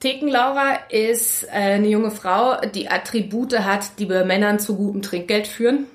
[0.00, 5.46] Thekenlaura ist äh, eine junge Frau, die Attribute hat, die bei Männern zu gutem Trinkgeld
[5.46, 5.86] führen.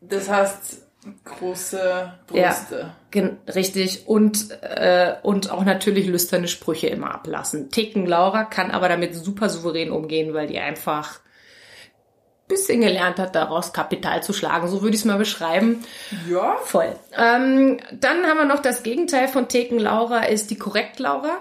[0.00, 0.82] Das heißt,
[1.24, 2.90] große Brüste.
[3.10, 4.08] Gen richtig.
[4.08, 7.70] Und, äh, und auch natürlich lüsterne Sprüche immer ablassen.
[7.70, 11.20] Theken Laura kann aber damit super souverän umgehen, weil die einfach
[12.48, 14.68] bisschen gelernt hat, daraus Kapital zu schlagen.
[14.68, 15.84] So würde ich es mal beschreiben.
[16.28, 16.56] Ja.
[16.64, 16.96] Voll.
[17.16, 21.38] Ähm, dann haben wir noch das Gegenteil von Theken Laura, ist die Korrekt Laura.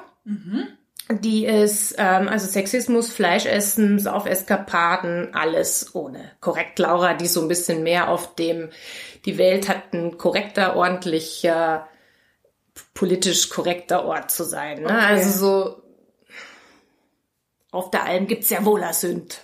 [1.10, 6.32] Die ist, ähm, also Sexismus, Fleischessen, Saufeskapaden, alles ohne.
[6.42, 8.70] Korrekt Laura, die so ein bisschen mehr auf dem,
[9.26, 11.88] die Welt hat ein korrekter, ordentlicher,
[12.94, 14.82] politisch korrekter Ort zu sein.
[14.82, 14.88] Ne?
[14.88, 14.96] Okay.
[14.96, 15.84] Also so,
[17.72, 19.42] auf der Alm gibt's ja wohl Sünd.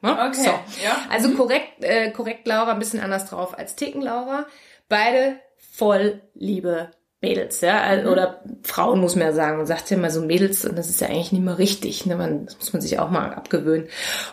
[0.00, 0.12] Ne?
[0.12, 0.50] Okay, So.
[0.82, 1.06] ja.
[1.10, 4.46] Also korrekt, äh, korrekt Laura, ein bisschen anders drauf als Theken Laura.
[4.88, 6.90] Beide voll liebe
[7.22, 9.56] Mädels, ja, also, oder Frauen muss man ja sagen.
[9.58, 12.16] Man sagt ja immer so Mädels, und das ist ja eigentlich nicht mehr richtig, ne?
[12.16, 13.86] man, das muss man sich auch mal abgewöhnen.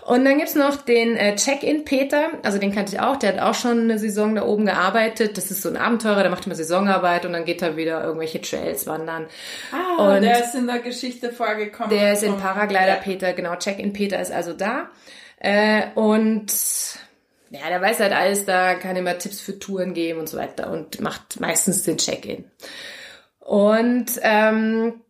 [0.07, 3.39] Und dann gibt's noch den äh, Check-in Peter, also den kannte ich auch, der hat
[3.41, 5.37] auch schon eine Saison da oben gearbeitet.
[5.37, 8.41] Das ist so ein Abenteurer, der macht immer Saisonarbeit und dann geht er wieder irgendwelche
[8.41, 9.27] Trails wandern.
[9.71, 11.91] Ah, Und- der ist in der Geschichte vorgekommen.
[11.95, 12.95] Der ist in Vom- Paraglider Ja.
[12.95, 14.89] Peter, genau, Check-in Peter ist also da.
[15.37, 16.47] Äh, und
[17.51, 20.71] ja, der weiß halt alles da, kann immer Tipps für Touren geben und so weiter
[20.71, 22.45] und macht meistens den Check-in.
[23.39, 25.01] Und ähm,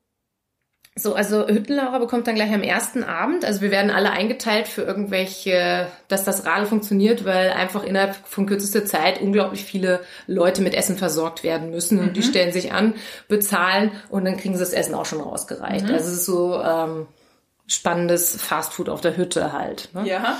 [0.95, 4.81] so, also Hüttenlaura bekommt dann gleich am ersten Abend, also wir werden alle eingeteilt für
[4.81, 10.73] irgendwelche, dass das Radl funktioniert, weil einfach innerhalb von kürzester Zeit unglaublich viele Leute mit
[10.73, 12.95] Essen versorgt werden müssen und die stellen sich an,
[13.27, 15.85] bezahlen und dann kriegen sie das Essen auch schon rausgereicht.
[15.85, 17.07] Also es ist so ähm,
[17.67, 19.89] spannendes Fastfood auf der Hütte halt.
[19.93, 20.07] Ne?
[20.07, 20.37] Ja.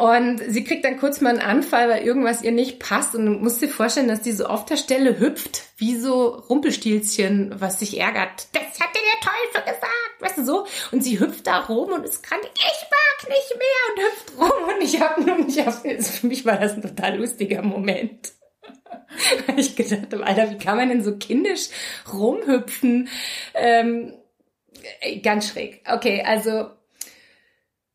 [0.00, 3.14] Und sie kriegt dann kurz mal einen Anfall, weil irgendwas ihr nicht passt.
[3.14, 7.60] Und du musst dir vorstellen, dass die so auf der Stelle hüpft, wie so Rumpelstilzchen,
[7.60, 8.48] was sich ärgert.
[8.54, 10.66] Das hat dir der Teufel gesagt, weißt du so.
[10.90, 12.40] Und sie hüpft da rum und ist krank.
[12.54, 14.74] Ich mag nicht mehr und hüpft rum.
[14.74, 18.32] Und ich habe nur nicht auf, für mich war das ein total lustiger Moment.
[19.46, 21.68] Weil ich gedacht habe, Alter, wie kann man denn so kindisch
[22.10, 23.10] rumhüpfen?
[23.52, 24.14] Ähm,
[25.00, 25.82] äh, ganz schräg.
[25.86, 26.70] Okay, also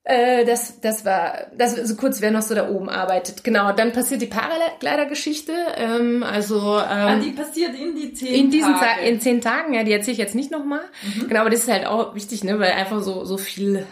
[0.05, 3.43] äh, das, das war, das so kurz, wer noch so da oben arbeitet.
[3.43, 5.51] Genau, dann passiert die Paraglider-Geschichte.
[5.77, 9.01] Ähm, also Ah, ähm, die passiert in die zehn in diesen Tage.
[9.01, 10.81] In zehn Tagen, ja, die erzähle ich jetzt nicht nochmal.
[11.27, 13.85] Genau, aber das ist halt auch wichtig, ne, weil einfach so so viel,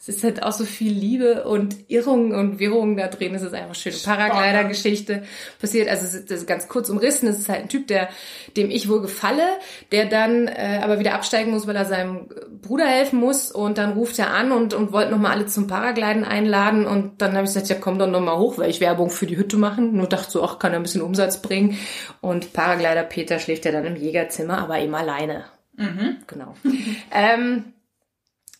[0.00, 3.34] es ist halt auch so viel Liebe und Irrung und Wirrung da drin.
[3.34, 5.24] Es ist einfach schöne Paraglider-Geschichte
[5.60, 5.88] passiert.
[5.88, 7.28] Also es ist, das ist ganz kurz umrissen.
[7.28, 8.08] Es ist halt ein Typ, der
[8.56, 9.42] dem ich wohl gefalle,
[9.90, 12.28] der dann äh, aber wieder absteigen muss, weil er seinem
[12.62, 13.50] Bruder helfen muss.
[13.50, 16.86] Und dann ruft er an und und wollte noch mal alle zum Paragliden einladen.
[16.86, 19.26] Und dann habe ich gesagt, ja komm doch noch mal hoch, weil ich Werbung für
[19.26, 19.96] die Hütte machen.
[19.96, 21.76] Nur dachte so, ach kann er ein bisschen Umsatz bringen.
[22.20, 25.46] Und Paraglider Peter schläft ja dann im Jägerzimmer, aber eben alleine.
[26.28, 26.54] Genau.
[27.12, 27.72] ähm,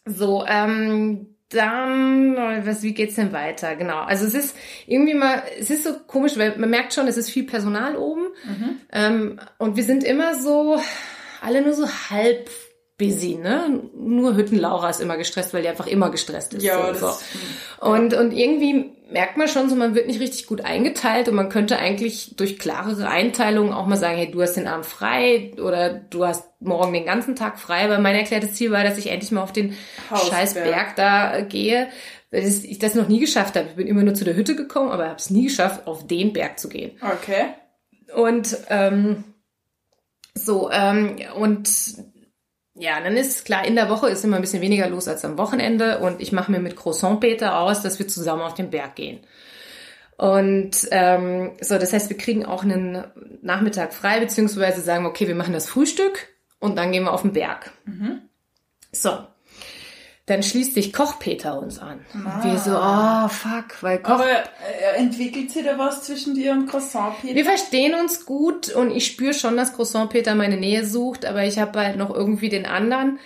[0.09, 3.75] so, ähm, dann, was, wie geht's denn weiter?
[3.77, 4.01] Genau.
[4.01, 7.31] Also es ist irgendwie mal, es ist so komisch, weil man merkt schon, es ist
[7.31, 8.27] viel Personal oben.
[8.44, 8.81] Mhm.
[8.92, 10.81] Ähm, und wir sind immer so,
[11.40, 12.51] alle nur so halb
[12.99, 13.81] busy, ne?
[13.97, 16.65] Nur Hütten-Laura ist immer gestresst, weil die einfach immer gestresst ist.
[16.65, 17.07] Ja, so.
[17.07, 17.25] das,
[17.81, 21.49] Und, und irgendwie merkt man schon so, man wird nicht richtig gut eingeteilt und man
[21.49, 25.91] könnte eigentlich durch klarere Einteilungen auch mal sagen, hey, du hast den Abend frei oder
[25.91, 29.31] du hast morgen den ganzen Tag frei, weil mein erklärtes Ziel war, dass ich endlich
[29.31, 29.77] mal auf den
[30.11, 30.33] Hausberg.
[30.33, 31.89] scheiß Berg da gehe,
[32.33, 33.69] weil ich das noch nie geschafft habe.
[33.71, 36.33] Ich bin immer nur zu der Hütte gekommen, aber habe es nie geschafft, auf den
[36.33, 36.99] Berg zu gehen.
[37.01, 37.55] Okay.
[38.15, 39.25] Und ähm,
[40.35, 41.69] so, ähm, und
[42.79, 45.38] ja, dann ist klar, in der Woche ist immer ein bisschen weniger los als am
[45.38, 48.95] Wochenende und ich mache mir mit Croissant Peter aus, dass wir zusammen auf den Berg
[48.95, 49.21] gehen.
[50.17, 53.05] Und ähm, so, das heißt, wir kriegen auch einen
[53.43, 57.33] Nachmittag frei, beziehungsweise sagen, okay, wir machen das Frühstück und dann gehen wir auf den
[57.33, 57.71] Berg.
[57.85, 58.23] Mhm.
[58.91, 59.19] So,
[60.29, 62.01] dann schließt sich Kochpeter uns an.
[62.12, 62.45] Ah.
[62.45, 64.12] Wir so, oh fuck, weil Koch.
[64.12, 67.35] Aber äh, entwickelt sich da was zwischen dir und Croissant Peter?
[67.35, 71.45] Wir verstehen uns gut und ich spüre schon, dass Croissant Peter meine Nähe sucht, aber
[71.45, 73.19] ich habe halt noch irgendwie den anderen.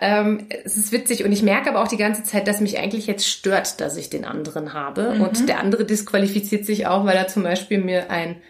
[0.00, 3.08] Ähm, es ist witzig und ich merke aber auch die ganze Zeit, dass mich eigentlich
[3.08, 5.14] jetzt stört, dass ich den anderen habe.
[5.14, 5.22] Mhm.
[5.22, 8.40] Und der andere disqualifiziert sich auch, weil er zum Beispiel mir ein,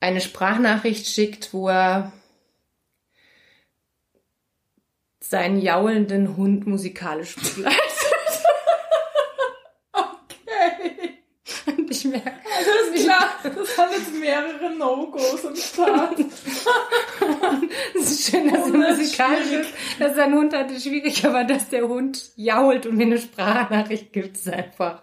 [0.00, 2.12] eine Sprachnachricht schickt, wo er
[5.28, 7.76] seinen jaulenden Hund musikalisch begleitet.
[9.92, 11.18] okay.
[11.66, 16.18] Und ich merke, also das ist klar, das haben jetzt mehrere No-Gos am Start.
[17.98, 21.44] es ist schön, dass oh, er musikalisch ist, dass sein Hund hat, ist schwierig, aber
[21.44, 25.02] dass der Hund jault und mir eine Sprachnachricht gibt, ist einfach,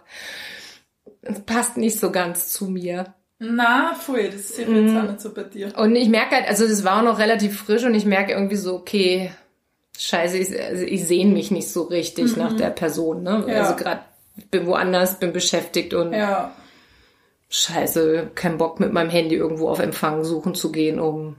[1.22, 3.14] es passt nicht so ganz zu mir.
[3.38, 4.96] Na, voll, das ist jetzt mm.
[4.96, 5.76] auch nicht so bei dir.
[5.76, 8.56] Und ich merke halt, also das war auch noch relativ frisch und ich merke irgendwie
[8.56, 9.30] so, okay,
[9.98, 12.42] scheiße, ich, also ich sehne mich nicht so richtig mhm.
[12.42, 13.22] nach der Person.
[13.22, 13.44] Ne?
[13.48, 13.62] Ja.
[13.62, 14.02] Also gerade
[14.50, 16.54] bin woanders, bin beschäftigt und ja.
[17.48, 21.38] scheiße, kein Bock mit meinem Handy irgendwo auf Empfang suchen zu gehen, um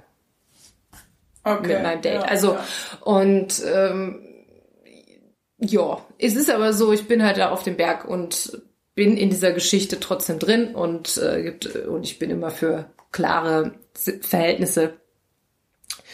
[1.43, 1.73] okay.
[1.73, 2.21] mit meinem Date.
[2.21, 2.57] Ja, also
[3.01, 4.23] und ähm,
[5.59, 8.61] ja, es ist aber so, ich bin halt da auf dem Berg und
[8.95, 13.73] bin in dieser Geschichte trotzdem drin und äh, gibt und ich bin immer für klare
[14.21, 14.93] Verhältnisse.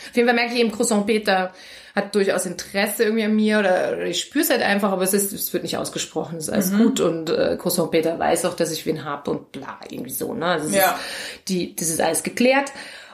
[0.09, 1.53] Auf jeden Fall merke ich eben Croissant Peter
[1.95, 5.13] hat durchaus Interesse irgendwie an mir oder, oder ich spüre es halt einfach, aber es
[5.13, 6.77] ist, es wird nicht ausgesprochen, es ist alles mhm.
[6.79, 10.33] gut und äh, Cousin Peter weiß auch, dass ich wen hab und bla, irgendwie so,
[10.33, 10.45] ne?
[10.45, 10.93] Also ja.
[10.93, 12.71] ist, die, das ist alles geklärt.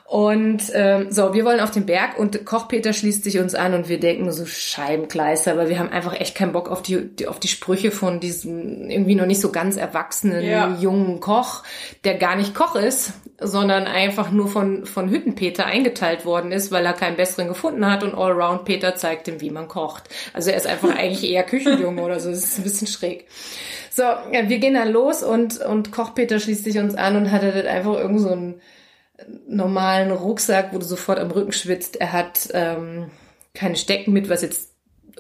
[0.10, 3.90] Und ähm, so, wir wollen auf den Berg und Kochpeter schließt sich uns an und
[3.90, 7.40] wir denken so Scheibenkleister, aber wir haben einfach echt keinen Bock auf die, die auf
[7.40, 10.76] die Sprüche von diesem irgendwie noch nicht so ganz erwachsenen ja.
[10.80, 11.62] jungen Koch,
[12.06, 16.88] der gar nicht Koch ist, sondern einfach nur von von Hüttenpeter eingeteilt worden ist, weil
[16.88, 20.10] er keinen besseren gefunden hat und Allround Peter zeigt ihm, wie man kocht.
[20.34, 23.28] Also er ist einfach eigentlich eher Küchenjunge oder so, das ist ein bisschen schräg.
[23.92, 27.44] So, ja, wir gehen dann los und und Kochpeter schließt sich uns an und hat
[27.44, 28.62] halt einfach irgend so ein
[29.48, 31.98] normalen Rucksack, wo du sofort am Rücken schwitzt.
[31.98, 33.12] Er hat ähm,
[33.54, 34.69] keine Stecken mit, was jetzt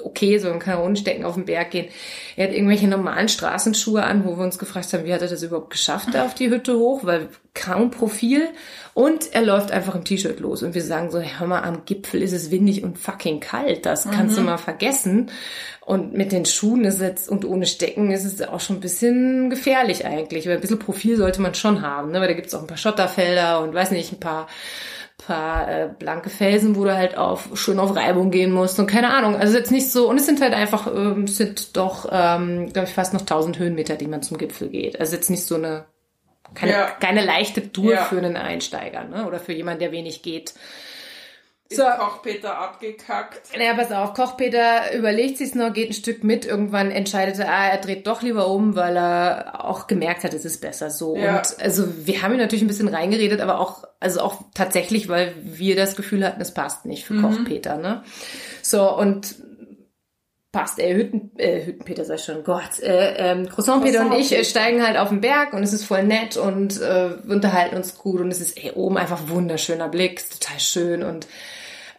[0.03, 1.87] okay, so ein kann ohne Stecken auf den Berg gehen.
[2.35, 5.43] Er hat irgendwelche normalen Straßenschuhe an, wo wir uns gefragt haben, wie hat er das
[5.43, 8.49] überhaupt geschafft, da auf die Hütte hoch, weil kaum Profil.
[8.93, 12.21] Und er läuft einfach im T-Shirt los und wir sagen so, hör mal, am Gipfel
[12.21, 14.11] ist es windig und fucking kalt, das mhm.
[14.11, 15.31] kannst du mal vergessen.
[15.85, 19.49] Und mit den Schuhen ist es und ohne Stecken ist es auch schon ein bisschen
[19.49, 22.19] gefährlich eigentlich, weil ein bisschen Profil sollte man schon haben, ne?
[22.19, 24.47] weil da gibt's auch ein paar Schotterfelder und weiß nicht, ein paar
[25.19, 29.11] paar äh, blanke Felsen, wo du halt auf schön auf Reibung gehen musst und keine
[29.13, 29.35] Ahnung.
[29.35, 32.93] Also jetzt nicht so und es sind halt einfach ähm, sind doch ähm, glaube ich
[32.95, 34.99] fast noch 1000 Höhenmeter, die man zum Gipfel geht.
[34.99, 35.85] Also jetzt nicht so eine
[36.55, 36.87] keine, ja.
[36.99, 38.05] keine leichte Tour ja.
[38.05, 39.27] für einen Einsteiger, ne?
[39.27, 40.55] Oder für jemanden, der wenig geht.
[41.71, 41.83] So.
[41.83, 43.55] Ist Kochpeter abgekackt?
[43.55, 47.67] Naja, pass auf, Kochpeter überlegt sich's noch, geht ein Stück mit, irgendwann entscheidet er, ah,
[47.67, 51.15] er dreht doch lieber um, weil er auch gemerkt hat, es ist besser so.
[51.15, 51.37] Ja.
[51.37, 55.35] Und also wir haben ihn natürlich ein bisschen reingeredet, aber auch, also auch tatsächlich, weil
[55.43, 57.21] wir das Gefühl hatten, es passt nicht für mhm.
[57.21, 58.03] Kochpeter, ne?
[58.63, 59.35] So, und
[60.51, 64.83] passt, ey, Hütten, äh, Hüttenpeter sei schon, Gott, äh, ähm, Croissant-Peter und ich äh, steigen
[64.83, 68.31] halt auf den Berg und es ist voll nett und äh, unterhalten uns gut und
[68.31, 71.27] es ist, ey, oben einfach wunderschöner Blick, total schön und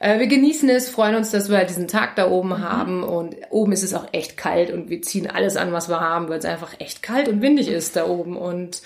[0.03, 2.63] äh, wir genießen es, freuen uns, dass wir halt diesen Tag da oben mhm.
[2.63, 6.01] haben und oben ist es auch echt kalt und wir ziehen alles an, was wir
[6.01, 8.81] haben, weil es einfach echt kalt und windig ist da oben und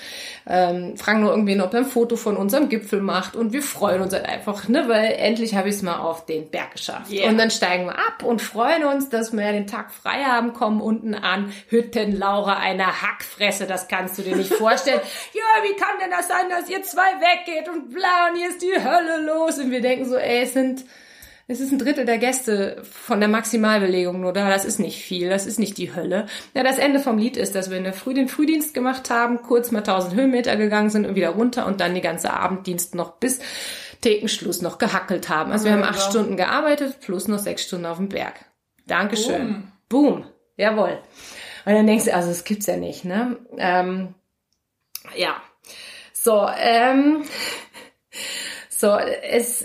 [0.48, 4.02] ähm, fragen nur irgendwen, ob er ein Foto von unserem Gipfel macht und wir freuen
[4.02, 7.12] uns halt einfach, ne, weil endlich habe ich es mal auf den Berg geschafft.
[7.12, 7.28] Yeah.
[7.28, 10.80] Und dann steigen wir ab und freuen uns, dass wir den Tag frei haben, kommen
[10.80, 15.00] unten an, Hütten Laura eine Hackfresse, das kannst du dir nicht vorstellen.
[15.32, 18.62] ja, wie kann denn das sein, dass ihr zwei weggeht und bla und hier ist
[18.62, 20.84] die Hölle los und wir denken so, ey, es sind
[21.46, 24.48] Es ist ein Drittel der Gäste von der Maximalbelegung nur da.
[24.48, 25.28] Das ist nicht viel.
[25.28, 26.26] Das ist nicht die Hölle.
[26.54, 29.42] Ja, das Ende vom Lied ist, dass wir in der Früh den Frühdienst gemacht haben,
[29.42, 33.12] kurz mal 1000 Höhenmeter gegangen sind und wieder runter und dann die ganze Abenddienst noch
[33.18, 33.40] bis
[34.00, 35.52] Thekenschluss noch gehackelt haben.
[35.52, 38.34] Also wir haben acht Stunden gearbeitet plus noch sechs Stunden auf dem Berg.
[38.86, 39.68] Dankeschön.
[39.88, 40.12] Boom.
[40.12, 40.24] Boom.
[40.56, 40.98] Jawohl.
[41.66, 43.38] Und dann denkst du, also das gibt's ja nicht, ne?
[43.56, 44.14] Ähm,
[45.16, 45.36] ja.
[46.12, 47.24] So, ähm,
[48.68, 49.64] so, es,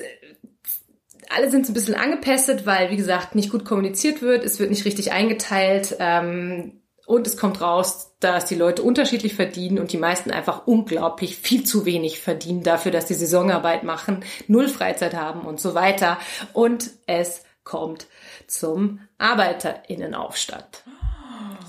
[1.29, 4.69] alle sind so ein bisschen angepestet, weil, wie gesagt, nicht gut kommuniziert wird, es wird
[4.69, 9.97] nicht richtig eingeteilt ähm, und es kommt raus, dass die Leute unterschiedlich verdienen und die
[9.97, 15.41] meisten einfach unglaublich viel zu wenig verdienen dafür, dass die Saisonarbeit machen, null Freizeit haben
[15.41, 16.19] und so weiter.
[16.53, 18.07] Und es kommt
[18.45, 20.83] zum ArbeiterInnenaufstand.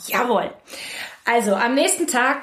[0.06, 0.52] Jawohl.
[1.24, 2.42] Also am nächsten Tag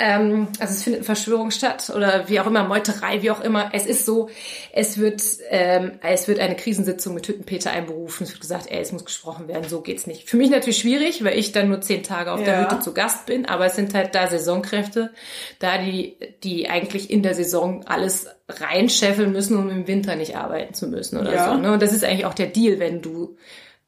[0.00, 3.68] ähm, also es findet eine Verschwörung statt oder wie auch immer, Meuterei, wie auch immer.
[3.74, 4.30] Es ist so,
[4.72, 8.24] es wird, ähm, es wird eine Krisensitzung mit Hüttenpeter einberufen.
[8.24, 10.28] Es wird gesagt, ey, es muss gesprochen werden, so geht's nicht.
[10.28, 12.46] Für mich natürlich schwierig, weil ich dann nur zehn Tage auf ja.
[12.46, 15.10] der Hütte zu Gast bin, aber es sind halt da Saisonkräfte,
[15.58, 20.72] da die, die eigentlich in der Saison alles reinscheffeln müssen, um im Winter nicht arbeiten
[20.72, 21.52] zu müssen oder ja.
[21.52, 21.60] so.
[21.60, 21.72] Ne?
[21.72, 23.36] Und das ist eigentlich auch der Deal, wenn du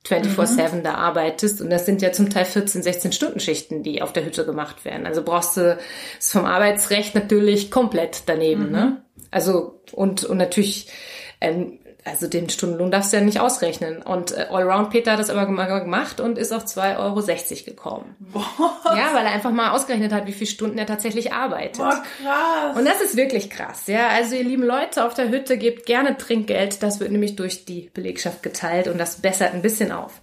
[0.06, 0.82] 24-7 mhm.
[0.82, 1.60] da arbeitest.
[1.60, 4.84] Und das sind ja zum Teil 14, 16 Stunden Schichten, die auf der Hütte gemacht
[4.84, 5.06] werden.
[5.06, 5.78] Also brauchst du
[6.18, 8.66] es vom Arbeitsrecht natürlich komplett daneben.
[8.66, 8.72] Mhm.
[8.72, 9.02] Ne?
[9.30, 10.88] Also und, und natürlich
[11.40, 14.02] ähm, also den Stundenlohn darfst du ja nicht ausrechnen.
[14.02, 18.16] Und äh, Allround Peter hat das aber gemacht und ist auf 2,60 Euro gekommen.
[18.18, 18.96] Was?
[18.96, 21.78] Ja, weil er einfach mal ausgerechnet hat, wie viele Stunden er tatsächlich arbeitet.
[21.78, 22.76] Boah, krass.
[22.76, 24.08] Und das ist wirklich krass, ja.
[24.08, 26.82] Also ihr lieben Leute auf der Hütte, gebt gerne Trinkgeld.
[26.82, 30.22] Das wird nämlich durch die Belegschaft geteilt und das bessert ein bisschen auf.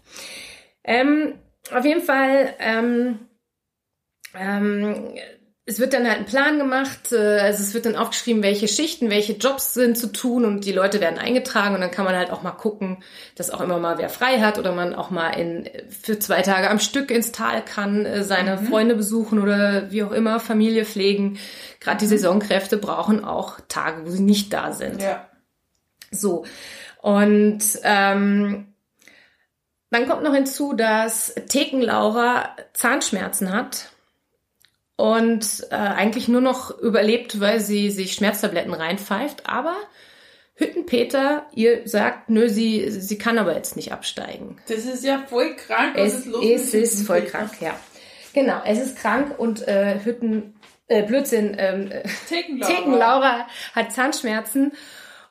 [0.83, 1.35] Ähm,
[1.71, 3.19] auf jeden Fall, ähm,
[4.37, 5.13] ähm,
[5.69, 9.11] es wird dann halt ein Plan gemacht, äh, also es wird dann aufgeschrieben, welche Schichten,
[9.11, 12.31] welche Jobs sind zu tun und die Leute werden eingetragen und dann kann man halt
[12.31, 13.03] auch mal gucken,
[13.35, 16.71] dass auch immer mal wer frei hat oder man auch mal in, für zwei Tage
[16.71, 18.65] am Stück ins Tal kann, äh, seine mhm.
[18.65, 21.37] Freunde besuchen oder wie auch immer, Familie pflegen.
[21.79, 22.09] Gerade die mhm.
[22.09, 25.03] Saisonkräfte brauchen auch Tage, wo sie nicht da sind.
[25.03, 25.29] Ja.
[26.09, 26.45] So.
[27.03, 28.73] Und ähm,
[29.91, 33.91] dann kommt noch hinzu, dass Theken Laura Zahnschmerzen hat
[34.99, 39.47] und äh, eigentlich nur noch überlebt, weil sie sich Schmerztabletten reinpfeift.
[39.47, 39.77] Aber
[40.55, 44.57] Hüttenpeter, ihr sagt, nö, sie, sie kann aber jetzt nicht absteigen.
[44.67, 45.95] Das ist ja voll krank.
[45.95, 47.79] Was es ist, los es ist voll krank, ja.
[48.33, 50.55] Genau, es ist krank und äh, Hütten,
[50.89, 51.93] äh, Blödsinn, ähm,
[52.27, 52.73] Thekenlaura.
[52.73, 54.73] Thekenlaura hat Zahnschmerzen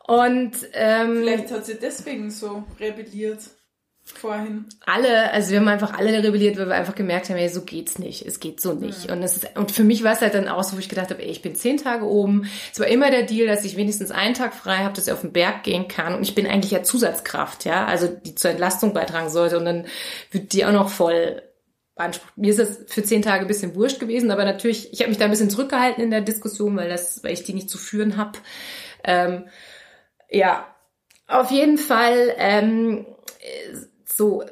[0.06, 3.42] und ähm, vielleicht hat sie deswegen so rebelliert
[4.16, 4.66] vorhin?
[4.86, 7.98] Alle, also wir haben einfach alle rebelliert, weil wir einfach gemerkt haben, ey, so geht's
[7.98, 8.24] nicht.
[8.24, 9.06] Es geht so nicht.
[9.06, 9.14] Mhm.
[9.14, 11.10] Und es ist, und für mich war es halt dann auch so, wo ich gedacht
[11.10, 12.48] habe, ey, ich bin zehn Tage oben.
[12.72, 15.20] Es war immer der Deal, dass ich wenigstens einen Tag frei habe, dass ich auf
[15.20, 16.14] den Berg gehen kann.
[16.14, 19.58] Und ich bin eigentlich ja Zusatzkraft, ja, also die zur Entlastung beitragen sollte.
[19.58, 19.86] Und dann
[20.30, 21.42] wird die auch noch voll
[21.98, 22.38] beansprucht.
[22.38, 25.18] Mir ist das für zehn Tage ein bisschen wurscht gewesen, aber natürlich, ich habe mich
[25.18, 28.16] da ein bisschen zurückgehalten in der Diskussion, weil das, weil ich die nicht zu führen
[28.16, 28.38] habe.
[29.04, 29.48] Ähm,
[30.30, 30.66] ja,
[31.26, 33.06] auf jeden Fall ähm,
[34.18, 34.44] so,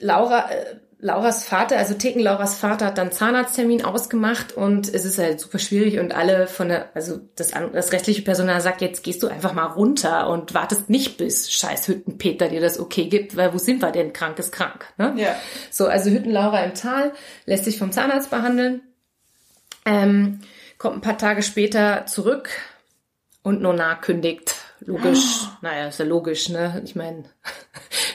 [0.00, 5.18] Laura, äh, Lauras Vater, also Theken Lauras Vater hat dann Zahnarzttermin ausgemacht und es ist
[5.18, 9.22] halt super schwierig und alle von der, also das, das restliche Personal sagt, jetzt gehst
[9.22, 13.52] du einfach mal runter und wartest nicht bis scheiß Hüttenpeter dir das okay gibt, weil
[13.52, 14.14] wo sind wir denn?
[14.14, 14.86] Krank ist krank.
[14.96, 15.12] Ne?
[15.18, 15.36] Ja.
[15.70, 17.12] So, also Hütten Laura im Tal
[17.44, 18.80] lässt sich vom Zahnarzt behandeln,
[19.84, 20.40] ähm,
[20.78, 22.48] kommt ein paar Tage später zurück
[23.42, 24.54] und Nona kündigt
[24.86, 25.48] logisch, oh.
[25.62, 26.80] naja, ist ja logisch, ne?
[26.84, 27.24] Ich meine,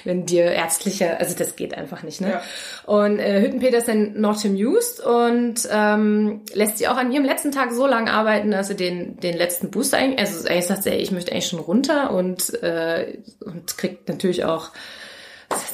[0.06, 2.30] wenn dir ärztliche, also das geht einfach nicht, ne?
[2.30, 2.42] Ja.
[2.86, 7.52] Und äh, Hüttenpeter ist dann not amused und ähm, lässt sie auch an ihrem letzten
[7.52, 10.92] Tag so lange arbeiten, dass sie den, den letzten Boost eigentlich, also eigentlich sagt sie,
[10.92, 14.72] ey, ich möchte eigentlich schon runter und, äh, und kriegt natürlich auch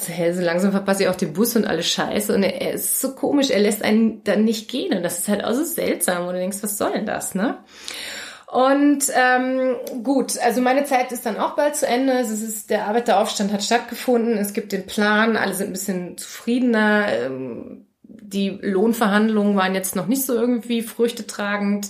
[0.06, 2.34] hey, so langsam verpasse ich auch den Bus und alles Scheiße.
[2.34, 4.96] Und er, er, ist so komisch, er lässt einen dann nicht gehen.
[4.96, 6.26] Und das ist halt auch so seltsam.
[6.26, 7.58] Und du denkst, was soll denn das, ne?
[8.46, 12.12] Und ähm, gut, also meine Zeit ist dann auch bald zu Ende.
[12.12, 14.38] Es ist, der Arbeiteraufstand hat stattgefunden.
[14.38, 17.08] Es gibt den Plan, alle sind ein bisschen zufriedener.
[17.12, 21.88] Ähm, die Lohnverhandlungen waren jetzt noch nicht so irgendwie früchtetragend.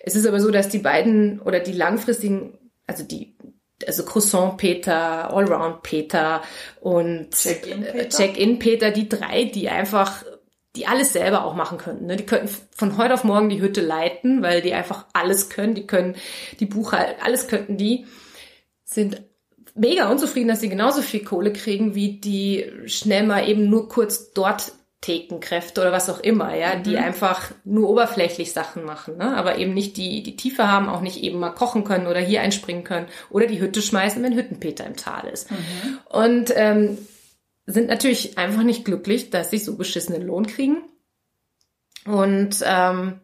[0.00, 3.36] Es ist aber so, dass die beiden oder die langfristigen, also die
[3.86, 6.42] also Croissant Peter, Allround Peter
[6.80, 8.08] und Check-in Peter.
[8.08, 10.24] Check Peter, die drei, die einfach
[10.76, 12.06] die alles selber auch machen könnten.
[12.06, 12.16] Ne?
[12.16, 15.74] Die könnten von heute auf morgen die Hütte leiten, weil die einfach alles können.
[15.74, 16.16] Die können
[16.58, 18.06] die Buchhaltung, alles könnten die.
[18.84, 19.22] Sind
[19.74, 24.32] mega unzufrieden, dass sie genauso viel Kohle kriegen, wie die schnell mal eben nur kurz
[24.32, 29.36] dort Thekenkräfte oder was auch immer, ja, die einfach nur oberflächlich Sachen machen, ne?
[29.36, 32.40] aber eben nicht die, die Tiefe haben, auch nicht eben mal kochen können oder hier
[32.40, 35.50] einspringen können oder die Hütte schmeißen, wenn Hüttenpeter im Tal ist.
[36.08, 36.96] Und ähm,
[37.66, 40.82] sind natürlich einfach nicht glücklich, dass sie so beschissenen Lohn kriegen.
[42.04, 43.20] Und ähm,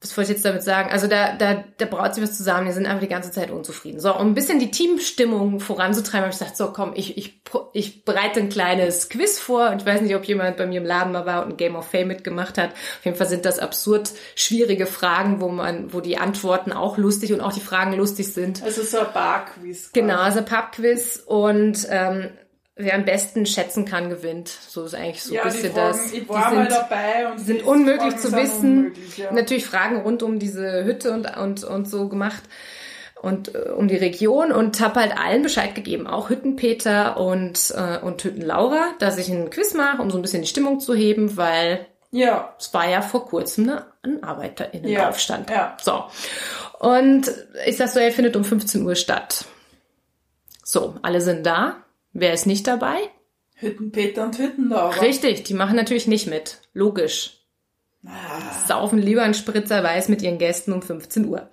[0.00, 0.90] was wollte ich jetzt damit sagen?
[0.90, 3.98] Also da, da, da braut sich was zusammen, die sind einfach die ganze Zeit unzufrieden.
[3.98, 7.40] So, um ein bisschen die Teamstimmung voranzutreiben, habe ich gesagt, so komm, ich, ich,
[7.72, 10.86] ich bereite ein kleines Quiz vor und ich weiß nicht, ob jemand bei mir im
[10.86, 12.70] Laden mal war und ein Game of Fame mitgemacht hat.
[12.72, 17.32] Auf jeden Fall sind das absurd schwierige Fragen, wo man, wo die Antworten auch lustig
[17.32, 18.62] und auch die Fragen lustig sind.
[18.62, 19.92] Also so ein Bar-Quiz.
[19.92, 22.28] Genau, also Pub-Quiz und ähm,
[22.76, 24.48] wer am besten schätzen kann, gewinnt.
[24.48, 26.12] So ist eigentlich so Ja, ein die bisschen Fragen, das.
[26.12, 28.76] ich war die mal sind, dabei und die sind die unmöglich Fragen zu wissen.
[28.78, 29.32] unmöglich, ja.
[29.32, 32.42] Natürlich Fragen rund um diese Hütte und, und, und so gemacht
[33.22, 37.98] und äh, um die Region und habe halt allen Bescheid gegeben, auch Hüttenpeter und, äh,
[37.98, 41.38] und Hüttenlaura, dass ich einen Quiz mache, um so ein bisschen die Stimmung zu heben,
[41.38, 45.48] weil Ja, es war ja vor kurzem eine, ein ArbeiterInnenaufstand.
[45.48, 45.76] Ja, ja.
[45.82, 46.04] So.
[46.78, 47.32] Und
[47.66, 49.46] ich sag so, er findet um 15 Uhr statt.
[50.62, 51.76] So, alle sind da.
[52.18, 52.96] Wer ist nicht dabei?
[53.56, 55.00] Hüttenpeter und Hüttenlaura.
[55.00, 56.60] Richtig, die machen natürlich nicht mit.
[56.72, 57.42] Logisch.
[58.06, 58.52] Ah.
[58.66, 61.50] Saufen lieber einen Spritzer Weiß mit ihren Gästen um 15 Uhr.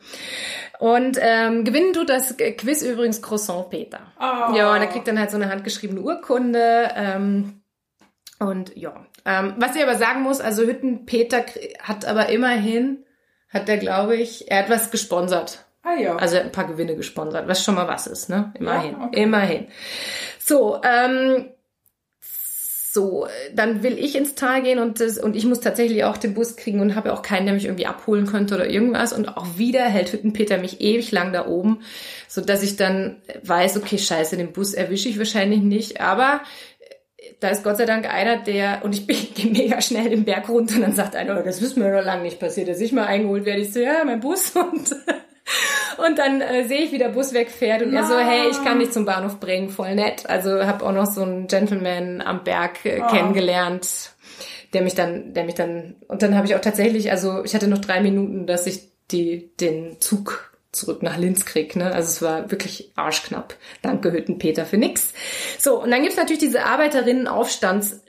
[0.80, 4.14] Und ähm, gewinnen tut das Quiz übrigens Croissant Peter.
[4.20, 4.56] Oh.
[4.56, 6.92] Ja, und er kriegt dann halt so eine handgeschriebene Urkunde.
[6.96, 7.62] Ähm,
[8.40, 11.44] und ja, ähm, was ich aber sagen muss, also Hütten Peter
[11.82, 13.06] hat aber immerhin,
[13.50, 15.66] hat der glaube ich, er hat was gesponsert.
[15.84, 16.16] Ah ja.
[16.16, 18.54] Also hat ein paar Gewinne gesponsert, was schon mal was ist, ne?
[18.58, 19.22] Immerhin, Ja, okay.
[19.24, 19.68] immerhin.
[20.40, 21.50] So, ähm,
[22.22, 26.36] so, dann will ich ins Tal gehen und das, und ich muss tatsächlich auch den
[26.36, 29.14] Bus kriegen und habe auch keinen, der mich irgendwie abholen könnte oder irgendwas.
[29.14, 31.82] Und auch wieder hält Hüttenpeter mich ewig lang da oben,
[32.28, 36.02] so dass ich dann weiß, okay, scheiße, den Bus erwische ich wahrscheinlich nicht.
[36.02, 36.42] Aber
[37.18, 40.24] äh, da ist Gott sei Dank einer, der, und ich bin, gehe mega schnell den
[40.24, 42.80] Berg runter und dann sagt einer, oh, das ist mir noch lange nicht passiert, dass
[42.80, 43.62] ich mal eingeholt werde.
[43.62, 44.96] Ich so, ja, mein Bus und
[46.00, 48.80] und dann äh, sehe ich, wie der Bus wegfährt und er so, hey, ich kann
[48.80, 50.30] dich zum Bahnhof bringen, voll nett.
[50.30, 54.12] Also habe auch noch so einen Gentleman am Berg äh, kennengelernt,
[54.74, 57.68] der mich dann, der mich dann, und dann habe ich auch tatsächlich, also ich hatte
[57.68, 61.76] noch drei Minuten, dass ich die den Zug zurück nach Linz krieg.
[61.76, 61.94] Ne?
[61.94, 63.56] Also es war wirklich arschknapp.
[63.82, 65.14] Danke Hüttenpeter für nix.
[65.60, 66.66] So, und dann gibt's natürlich diese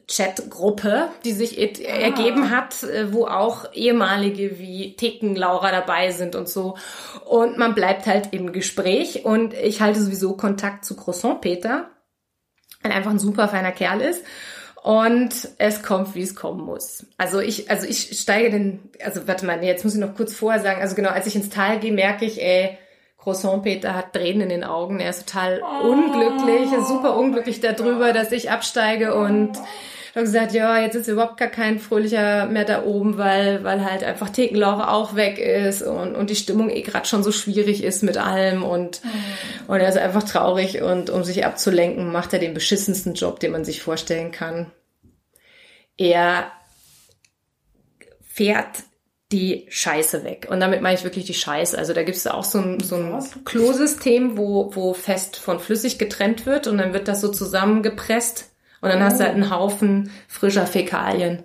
[0.07, 6.35] Arbeiterinnen-Aufstands-Chat-Gruppe, die sich et- ergeben hat, äh, wo auch ehemalige wie Theken Laura dabei sind
[6.37, 6.77] und so.
[7.25, 11.91] Und man bleibt halt im Gespräch und ich halte sowieso Kontakt zu Croissant Peter,
[12.83, 14.25] weil einfach ein super feiner Kerl ist.
[14.83, 17.07] Und es kommt, wie es kommen muss.
[17.17, 20.35] Also ich, also ich steige den, also warte mal, nee, jetzt muss ich noch kurz
[20.35, 22.77] vorher sagen, also genau, als ich ins Tal gehe, merke ich, ey,
[23.17, 25.01] Croissant Peter hat Tränen in den Augen.
[25.01, 29.53] Er ist total unglücklich, er ist super unglücklich darüber, dass ich absteige und
[30.15, 34.05] habe gesagt, ja, jetzt ist überhaupt gar kein fröhlicher mehr da oben, weil, weil halt
[34.05, 38.05] einfach Thekenlaura auch weg ist und, und die Stimmung eh gerade schon so schwierig ist
[38.05, 39.03] mit allem und,
[39.67, 43.51] und er ist einfach traurig und um sich abzulenken, macht er den beschissensten Job, den
[43.51, 44.71] man sich vorstellen kann.
[45.97, 46.53] Er
[48.23, 48.85] fährt
[49.33, 50.47] die Scheiße weg.
[50.49, 51.77] Und damit meine ich wirklich die Scheiße.
[51.77, 53.45] Also da gibt es auch so ein, so ein?
[53.45, 58.54] Klosystem, wo, wo fest von flüssig getrennt wird und dann wird das so zusammengepresst
[58.85, 61.45] und dann hast du halt einen Haufen frischer Fäkalien.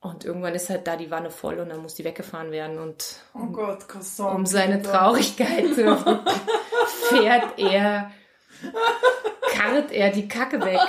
[0.00, 3.16] Und irgendwann ist halt da die Wanne voll und dann muss die weggefahren werden und
[3.34, 4.34] Oh Gott, Croissant.
[4.34, 5.96] um seine Traurigkeit zu
[7.08, 8.10] fährt er,
[9.52, 10.80] karrt er die Kacke weg.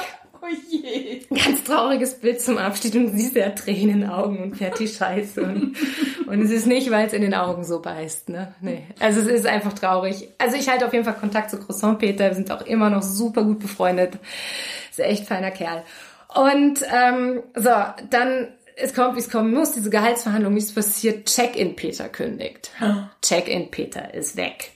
[0.46, 1.22] Oh je.
[1.30, 4.88] Ganz trauriges Bild zum Abschied und siehst ja Tränen in den Augen und fährt die
[4.88, 5.42] Scheiße.
[5.42, 5.76] Und,
[6.28, 8.54] und es ist nicht, weil es in den Augen so beißt, ne?
[8.62, 8.84] Nee.
[9.00, 10.30] Also es ist einfach traurig.
[10.38, 12.28] Also ich halte auf jeden Fall Kontakt zu Croissant Peter.
[12.28, 14.20] Wir sind auch immer noch super gut befreundet.
[14.92, 15.84] Ist ein echt feiner Kerl.
[16.36, 17.72] Und ähm, so,
[18.10, 22.72] dann, es kommt, wie es kommen muss, diese Gehaltsverhandlung, nichts passiert, Check-in Peter kündigt.
[23.22, 24.74] Check-in Peter ist weg.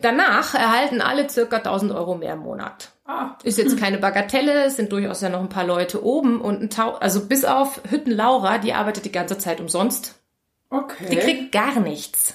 [0.00, 2.92] Danach erhalten alle circa 1000 Euro mehr im Monat.
[3.10, 6.60] Ah, Ist jetzt keine Bagatelle, es sind durchaus ja noch ein paar Leute oben und
[6.62, 10.14] ein Tau also bis auf Hütten Laura, die arbeitet die ganze Zeit umsonst.
[10.68, 11.06] okay.
[11.10, 12.34] Die kriegt gar nichts.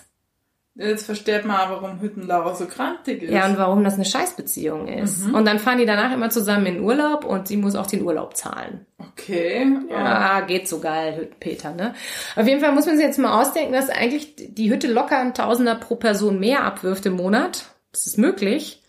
[0.76, 3.32] Jetzt versteht man warum Hüttenlaura so krantig ist.
[3.32, 5.28] Ja, und warum das eine Scheißbeziehung ist.
[5.28, 8.36] Und dann fahren die danach immer zusammen in Urlaub und sie muss auch den Urlaub
[8.36, 8.88] zahlen.
[8.98, 9.68] Okay.
[9.92, 11.94] Ja, geht so geil, Hüttenpeter, ne?
[12.36, 15.36] Auf jeden Fall muss man sich jetzt mal ausdenken, dass eigentlich die Hütte locker ein
[15.36, 17.66] Tausender pro Person mehr abwirft im Monat.
[17.92, 18.83] Das ist möglich.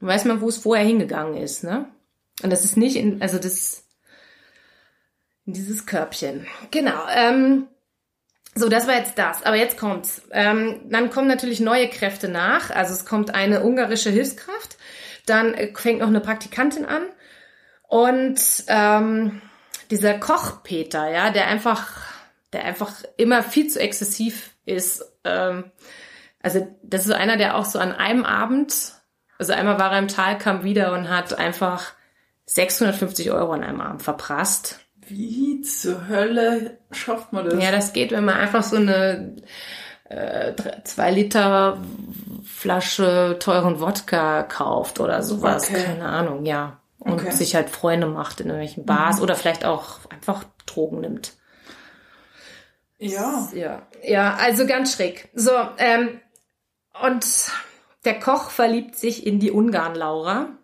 [0.00, 1.88] Weiß man, wo es vorher hingegangen ist, ne?
[2.42, 3.84] Und das ist nicht in, also das,
[5.44, 6.46] in dieses Körbchen.
[6.70, 7.66] Genau, ähm,
[8.54, 9.42] so, das war jetzt das.
[9.44, 10.22] Aber jetzt kommt's.
[10.32, 12.70] Ähm, dann kommen natürlich neue Kräfte nach.
[12.70, 14.76] Also es kommt eine ungarische Hilfskraft.
[15.26, 17.02] Dann äh, fängt noch eine Praktikantin an.
[17.88, 19.40] Und ähm,
[19.90, 22.12] dieser Koch Peter, ja, der einfach,
[22.52, 25.04] der einfach immer viel zu exzessiv ist.
[25.24, 25.70] Ähm,
[26.40, 28.92] also das ist einer, der auch so an einem Abend,
[29.38, 31.92] also einmal war er im Tal, kam wieder und hat einfach
[32.46, 34.80] 650 Euro an einem Abend verprasst.
[35.06, 37.62] Wie zur Hölle schafft man das?
[37.62, 39.36] Ja, das geht, wenn man einfach so eine
[40.08, 40.52] äh,
[40.84, 41.78] zwei Liter
[42.44, 45.70] Flasche teuren Wodka kauft oder sowas.
[45.70, 45.84] Okay.
[45.84, 46.80] Keine Ahnung, ja.
[46.98, 47.30] Und Okay.
[47.30, 51.34] sich halt Freunde macht in irgendwelchen Bars oder vielleicht auch einfach Drogen nimmt.
[52.98, 53.48] Ja.
[53.54, 55.28] Ja, ja, also ganz schräg.
[55.34, 56.20] So, ähm,
[57.04, 57.24] und
[58.04, 60.58] der Koch verliebt sich in die Ungarn-Laura.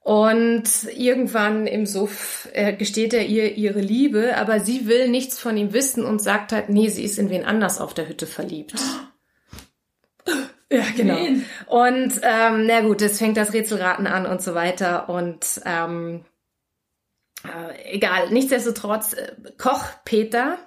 [0.00, 0.64] Und
[0.94, 5.72] irgendwann im Suff äh, gesteht er ihr ihre Liebe, aber sie will nichts von ihm
[5.72, 8.74] wissen und sagt halt, nee, sie ist in wen anders auf der Hütte verliebt.
[10.70, 11.16] Ja, genau.
[11.16, 11.44] Wen?
[11.66, 15.08] Und ähm, na gut, es fängt das Rätselraten an und so weiter.
[15.08, 16.24] Und ähm,
[17.44, 20.58] äh, egal, nichtsdestotrotz, äh, Koch Peter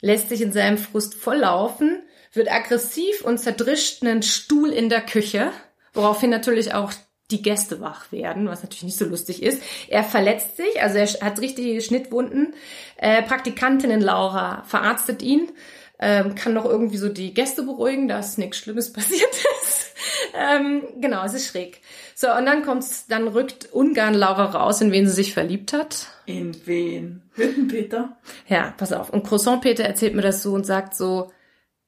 [0.00, 2.02] lässt sich in seinem Frust volllaufen,
[2.32, 5.50] wird aggressiv und zerdrischt einen Stuhl in der Küche,
[5.92, 6.92] woraufhin natürlich auch
[7.30, 9.62] die Gäste wach werden, was natürlich nicht so lustig ist.
[9.88, 12.54] Er verletzt sich, also er hat richtige Schnittwunden.
[12.96, 15.50] Äh, Praktikantinnen Laura verarztet ihn,
[15.98, 19.30] ähm, kann noch irgendwie so die Gäste beruhigen, dass nichts Schlimmes passiert
[19.62, 19.94] ist.
[20.34, 21.80] ähm, genau, es ist schräg.
[22.14, 26.08] So, und dann kommt's, dann rückt Ungarn Laura raus, in wen sie sich verliebt hat.
[26.26, 27.22] In wen?
[27.34, 28.16] Hüttenpeter?
[28.46, 29.10] Ja, pass auf.
[29.10, 31.32] Und Croissant Peter erzählt mir das so und sagt so,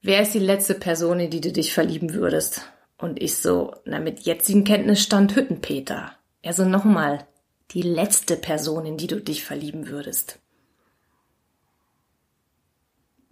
[0.04, 2.70] wer ist die letzte Person, in die du dich verlieben würdest?
[2.98, 6.12] Und ich so, na, mit jetzigem Kenntnisstand Hüttenpeter.
[6.42, 7.26] Er so, nochmal,
[7.72, 10.38] die letzte Person, in die du dich verlieben würdest.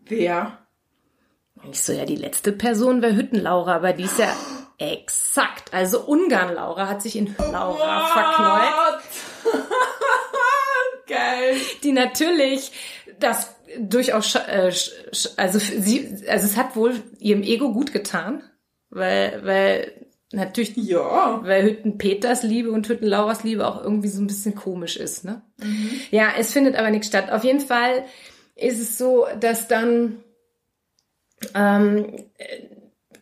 [0.05, 0.59] Wer?
[1.71, 4.35] Ich so, ja, die letzte Person wäre Hüttenlaura, aber die ist ja
[4.79, 5.73] exakt.
[5.73, 9.03] Also Ungarn-Laura hat sich in Laura verknallt.
[11.07, 11.57] Geil.
[11.83, 12.73] die natürlich
[13.19, 14.73] das durchaus, sch- äh,
[15.37, 18.43] also sie, also es hat wohl ihrem Ego gut getan,
[18.91, 19.93] weil, weil
[20.33, 21.41] natürlich, Ja.
[21.45, 25.25] weil Hütten Peters Liebe und Hütten Lauras Liebe auch irgendwie so ein bisschen komisch ist,
[25.25, 25.43] ne?
[26.11, 27.31] Ja, es findet aber nichts statt.
[27.31, 28.05] Auf jeden Fall
[28.57, 30.23] ist es so, dass dann
[31.55, 32.63] ähm, äh,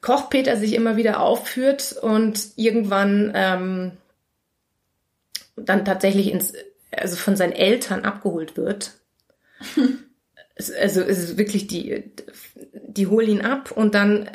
[0.01, 3.93] Koch Peter sich immer wieder aufführt und irgendwann ähm,
[5.57, 6.53] dann tatsächlich ins,
[6.91, 8.93] also von seinen Eltern abgeholt wird.
[10.69, 12.13] Also es ist wirklich die,
[12.73, 14.29] die holen ihn ab und dann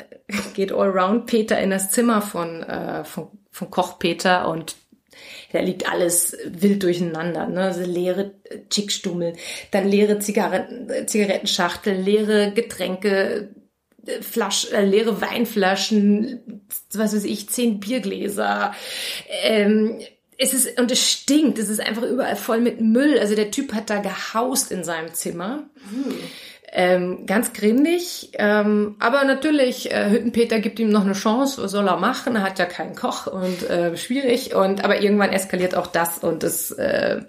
[0.54, 4.76] geht Allround Peter in das Zimmer von, äh, von, von Koch Peter und
[5.52, 7.62] da liegt alles wild durcheinander, ne?
[7.62, 8.34] Also leere
[8.68, 9.34] Chickstummel,
[9.70, 13.54] dann leere Zigaretten, Zigarettenschachtel, leere Getränke,
[14.20, 18.74] Flasch, äh, leere Weinflaschen, was weiß ich, zehn Biergläser.
[19.42, 20.00] Ähm,
[20.38, 23.18] es ist, und es stinkt, es ist einfach überall voll mit Müll.
[23.18, 25.64] Also der Typ hat da gehaust in seinem Zimmer.
[26.72, 28.30] Ähm, ganz grindig.
[28.34, 32.36] Ähm, aber natürlich, äh, Hüttenpeter gibt ihm noch eine Chance, was soll er machen?
[32.36, 34.54] Er hat ja keinen Koch und äh, schwierig.
[34.54, 37.22] Und aber irgendwann eskaliert auch das und es äh,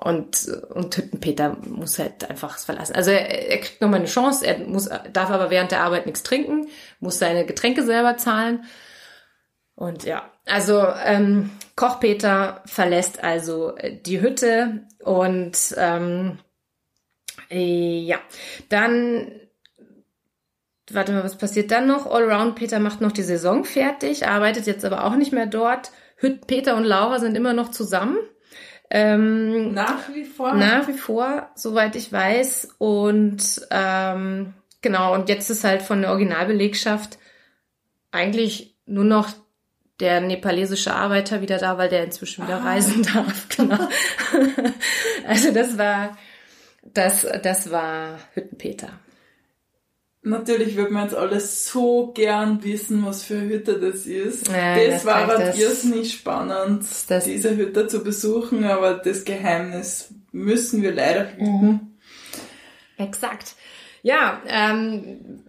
[0.00, 2.94] und, und Hüttenpeter muss halt einfach verlassen.
[2.94, 6.22] Also er, er kriegt nochmal eine Chance, er muss, darf aber während der Arbeit nichts
[6.22, 6.68] trinken,
[7.00, 8.64] muss seine Getränke selber zahlen.
[9.78, 16.38] Und ja, also ähm, Koch Peter verlässt also äh, die Hütte und ähm,
[17.48, 18.18] äh, ja,
[18.70, 19.30] dann
[20.90, 22.06] warte mal, was passiert dann noch?
[22.10, 25.92] Allround Peter macht noch die Saison fertig, arbeitet jetzt aber auch nicht mehr dort.
[26.16, 28.18] Hüt Peter und Laura sind immer noch zusammen.
[28.90, 30.54] Ähm, Nach wie vor.
[30.54, 32.74] nach wie vor, soweit ich weiß.
[32.78, 37.20] Und ähm, genau, und jetzt ist halt von der Originalbelegschaft
[38.10, 39.28] eigentlich nur noch
[40.00, 42.64] der nepalesische Arbeiter wieder da, weil der inzwischen wieder Ah.
[42.70, 43.46] reisen darf.
[43.56, 43.88] Genau.
[45.26, 46.16] also das war
[46.82, 48.90] das, das war Hüttenpeter.
[50.22, 54.48] Natürlich würde man jetzt alles so gern wissen, was für eine Hütte das ist.
[54.48, 56.84] Ja, das, das war aber irrsinnig spannend,
[57.24, 61.60] diese Hütte zu besuchen, aber das Geheimnis müssen wir leider Mhm.
[61.60, 61.98] hüten.
[62.98, 63.54] Exakt.
[64.02, 65.44] Ja, ähm,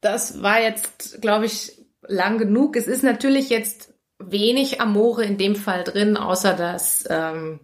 [0.00, 1.72] das war jetzt, glaube ich,
[2.10, 2.76] lang genug.
[2.76, 7.60] Es ist natürlich jetzt wenig Amore in dem Fall drin, außer dass ähm,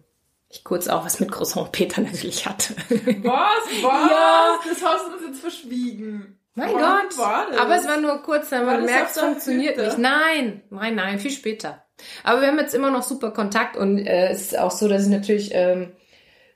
[0.49, 2.75] ich kurz auch was mit Croissant Peter natürlich hatte.
[2.75, 3.83] Was?
[3.83, 4.11] Was?
[4.11, 4.59] Ja.
[4.67, 6.39] Das hast du uns jetzt verschwiegen.
[6.55, 7.59] Mein Wann Gott.
[7.59, 9.99] Aber es war nur kurz, dann War auf es funktioniert nicht.
[9.99, 11.85] Nein, nein, nein, viel später.
[12.23, 15.03] Aber wir haben jetzt immer noch super Kontakt und äh, es ist auch so, dass
[15.03, 15.91] ich natürlich ähm,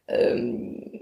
[0.08, 1.01] ähm,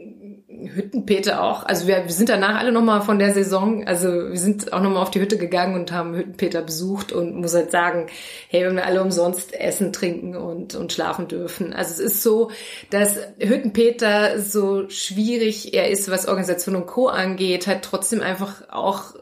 [0.68, 1.64] Hüttenpeter auch.
[1.64, 5.01] Also wir, wir sind danach alle nochmal von der Saison, also wir sind auch nochmal
[5.01, 8.07] auf die Hütte gegangen und haben Hüttenpeter besucht und muss halt sagen,
[8.49, 11.74] hey, wenn wir alle umsonst essen, trinken und, und schlafen dürfen.
[11.74, 12.51] Also es ist so,
[12.89, 17.07] dass Hüttenpeter so schwierig er ist, was Organisation und Co.
[17.07, 19.16] angeht, halt trotzdem einfach auch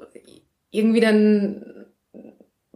[0.72, 1.64] irgendwie dann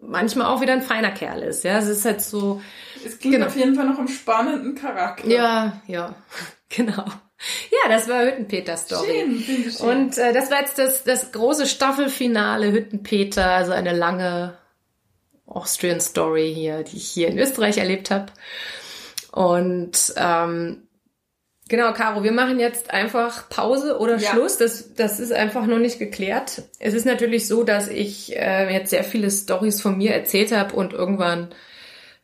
[0.01, 1.64] manchmal auch wieder ein feiner Kerl ist.
[1.64, 2.62] Ja, es ist halt so.
[3.05, 3.47] Es klingt genau.
[3.47, 5.28] auf jeden Fall noch im spannenden Charakter.
[5.28, 6.16] Ja, ja,
[6.70, 7.05] genau.
[7.71, 9.43] Ja, das war Hüttenpeter-Story.
[9.45, 9.87] Schön, schön.
[9.87, 14.57] Und äh, das war jetzt das, das große Staffelfinale Hüttenpeter, also eine lange
[15.47, 18.27] Austrian Story hier, die ich hier in Österreich erlebt habe.
[19.31, 20.87] Und ähm,
[21.67, 24.31] genau, Caro, wir machen jetzt einfach Pause oder ja.
[24.31, 24.57] Schluss.
[24.57, 26.63] Das, das ist einfach noch nicht geklärt.
[26.79, 30.75] Es ist natürlich so, dass ich äh, jetzt sehr viele Stories von mir erzählt habe
[30.75, 31.49] und irgendwann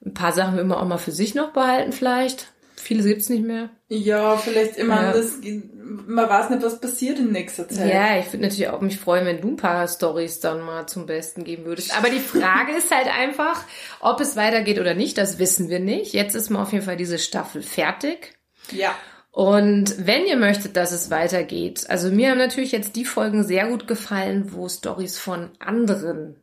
[0.06, 2.52] ein paar Sachen will man auch mal für sich noch behalten vielleicht.
[2.80, 3.70] Viele gibt's nicht mehr.
[3.90, 5.14] Ja, vielleicht immer ja.
[5.14, 5.40] das,
[5.84, 7.92] man weiß nicht, was passiert in nächster Zeit.
[7.92, 11.06] Ja, ich würde natürlich auch mich freuen, wenn du ein paar Stories dann mal zum
[11.08, 11.98] Besten geben würdest.
[11.98, 13.64] Aber die Frage ist halt einfach,
[14.00, 16.14] ob es weitergeht oder nicht, das wissen wir nicht.
[16.14, 18.38] Jetzt ist mal auf jeden Fall diese Staffel fertig.
[18.72, 18.96] Ja.
[19.32, 23.68] Und wenn ihr möchtet, dass es weitergeht, also mir haben natürlich jetzt die Folgen sehr
[23.68, 26.38] gut gefallen, wo Stories von anderen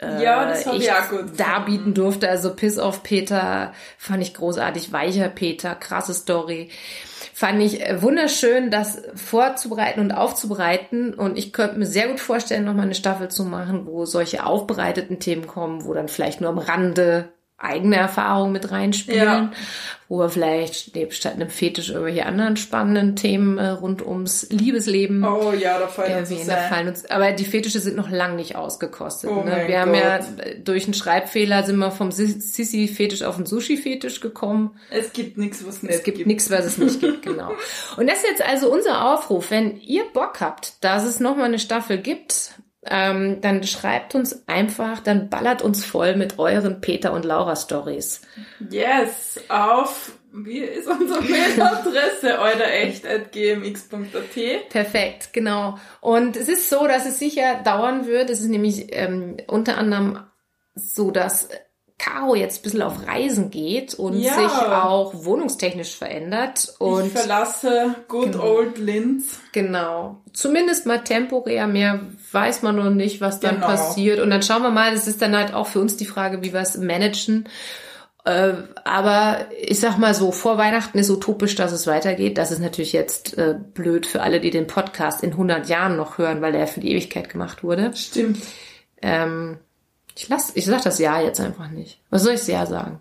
[0.00, 2.28] äh, ja, das ich, ich auch gut darbieten durfte.
[2.28, 4.92] Also Piss auf Peter fand ich großartig.
[4.92, 6.70] Weicher Peter, krasse Story.
[7.34, 11.14] Fand ich äh, wunderschön, das vorzubereiten und aufzubereiten.
[11.14, 15.20] Und ich könnte mir sehr gut vorstellen, nochmal eine Staffel zu machen, wo solche aufbereiteten
[15.20, 19.52] Themen kommen, wo dann vielleicht nur am Rande eigene Erfahrungen mit reinspielen, ja.
[20.08, 25.52] wo wir vielleicht statt einem Fetisch irgendwelche anderen spannenden Themen äh, rund ums Liebesleben oh,
[25.52, 26.46] ja, da fallen erwähnen.
[26.46, 29.30] Da fallen uns, aber die Fetische sind noch lang nicht ausgekostet.
[29.30, 29.64] Oh ne?
[29.66, 30.20] Wir haben ja
[30.64, 34.78] durch einen Schreibfehler sind wir vom Sissi-Fetisch auf den Sushi-Fetisch gekommen.
[34.90, 37.52] Es gibt nichts, was es nicht Es gibt nichts, was es nicht gibt, genau.
[37.98, 39.50] Und das ist jetzt also unser Aufruf.
[39.50, 42.54] Wenn ihr Bock habt, dass es nochmal eine Staffel gibt,
[42.86, 48.22] ähm, dann schreibt uns einfach, dann ballert uns voll mit euren Peter und Laura Stories.
[48.70, 52.38] Yes, auf wie ist unsere Mailadresse?
[52.38, 54.68] eurerecht.gmx.at.
[54.68, 55.76] Perfekt, genau.
[56.00, 58.30] Und es ist so, dass es sicher dauern wird.
[58.30, 60.20] Es ist nämlich ähm, unter anderem
[60.74, 61.48] so, dass
[62.00, 64.34] Caro jetzt ein bisschen auf Reisen geht und ja.
[64.34, 66.74] sich auch wohnungstechnisch verändert.
[66.78, 68.44] Und ich verlasse Good genau.
[68.44, 69.38] Old Linz.
[69.52, 70.16] Genau.
[70.32, 72.00] Zumindest mal temporär, mehr
[72.32, 73.66] weiß man noch nicht, was dann genau.
[73.66, 74.20] passiert.
[74.20, 76.54] Und dann schauen wir mal, das ist dann halt auch für uns die Frage, wie
[76.54, 77.46] wir es managen.
[78.24, 82.38] Äh, aber ich sag mal so, vor Weihnachten ist utopisch, dass es weitergeht.
[82.38, 86.16] Das ist natürlich jetzt äh, blöd für alle, die den Podcast in 100 Jahren noch
[86.16, 87.92] hören, weil der für die Ewigkeit gemacht wurde.
[87.94, 88.38] Stimmt.
[89.02, 89.58] Ähm,
[90.16, 92.00] ich lass, ich sag das Ja jetzt einfach nicht.
[92.10, 93.00] Was soll ich Ja sagen?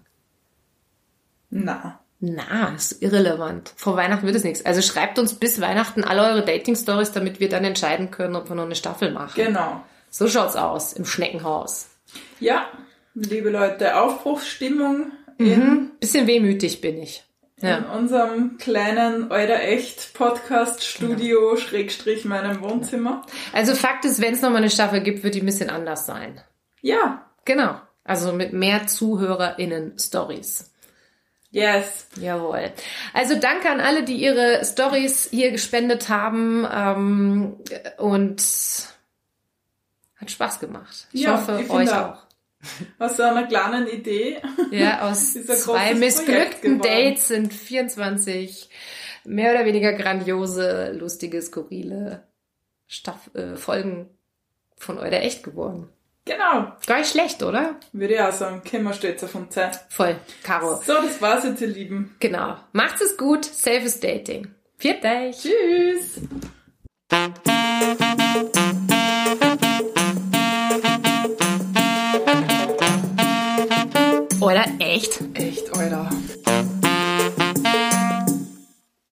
[1.50, 2.00] Na.
[2.22, 3.72] Na, ist irrelevant.
[3.78, 4.66] Vor Weihnachten wird es nichts.
[4.66, 8.56] Also schreibt uns bis Weihnachten alle eure Dating-Stories, damit wir dann entscheiden können, ob wir
[8.58, 9.34] noch eine Staffel machen.
[9.36, 9.84] Genau.
[10.10, 11.88] So schaut's aus im Schneckenhaus.
[12.42, 12.68] Ja,
[13.14, 15.12] liebe Leute, Aufbruchsstimmung.
[15.38, 15.92] Mhm.
[16.02, 17.24] Bisschen wehmütig bin ich.
[17.62, 17.78] Ja.
[17.78, 21.56] In unserem kleinen Euder Echt Podcast Studio genau.
[21.58, 23.26] Schrägstrich meinem Wohnzimmer.
[23.54, 26.42] Also Fakt ist, wenn es nochmal eine Staffel gibt, wird die ein bisschen anders sein.
[26.82, 27.26] Ja.
[27.46, 27.80] Genau.
[28.04, 30.72] Also mit mehr ZuhörerInnen Stories.
[31.52, 32.08] Yes.
[32.20, 32.72] Jawohl.
[33.14, 37.58] Also danke an alle, die ihre Stories hier gespendet haben ähm,
[37.98, 38.44] und
[40.16, 41.08] hat Spaß gemacht.
[41.12, 42.18] Ich ja, hoffe, ich euch auch.
[43.00, 44.42] Aus so einer kleinen Idee.
[44.72, 48.70] Ja, aus zwei missglückten Dates sind 24
[49.24, 52.28] mehr oder weniger grandiose, lustige, skurrile
[52.88, 54.10] Staff äh, Folgen
[54.76, 55.90] von Euer Echt geworden.
[56.26, 56.74] Genau.
[56.86, 57.76] Gar nicht schlecht, oder?
[57.92, 58.62] Würde ich auch sagen.
[58.64, 59.80] Kämmer stets auf uns Zeit.
[59.90, 60.16] Voll.
[60.44, 60.76] Caro.
[60.76, 62.16] So, das war's jetzt, ihr Lieben.
[62.20, 62.58] Genau.
[62.72, 63.46] Macht's es gut.
[63.46, 64.54] Safes Dating.
[64.78, 65.38] Viert euch.
[65.42, 66.22] Tschüss.
[74.42, 75.20] Oder echt?
[75.34, 76.10] Echt, Alter.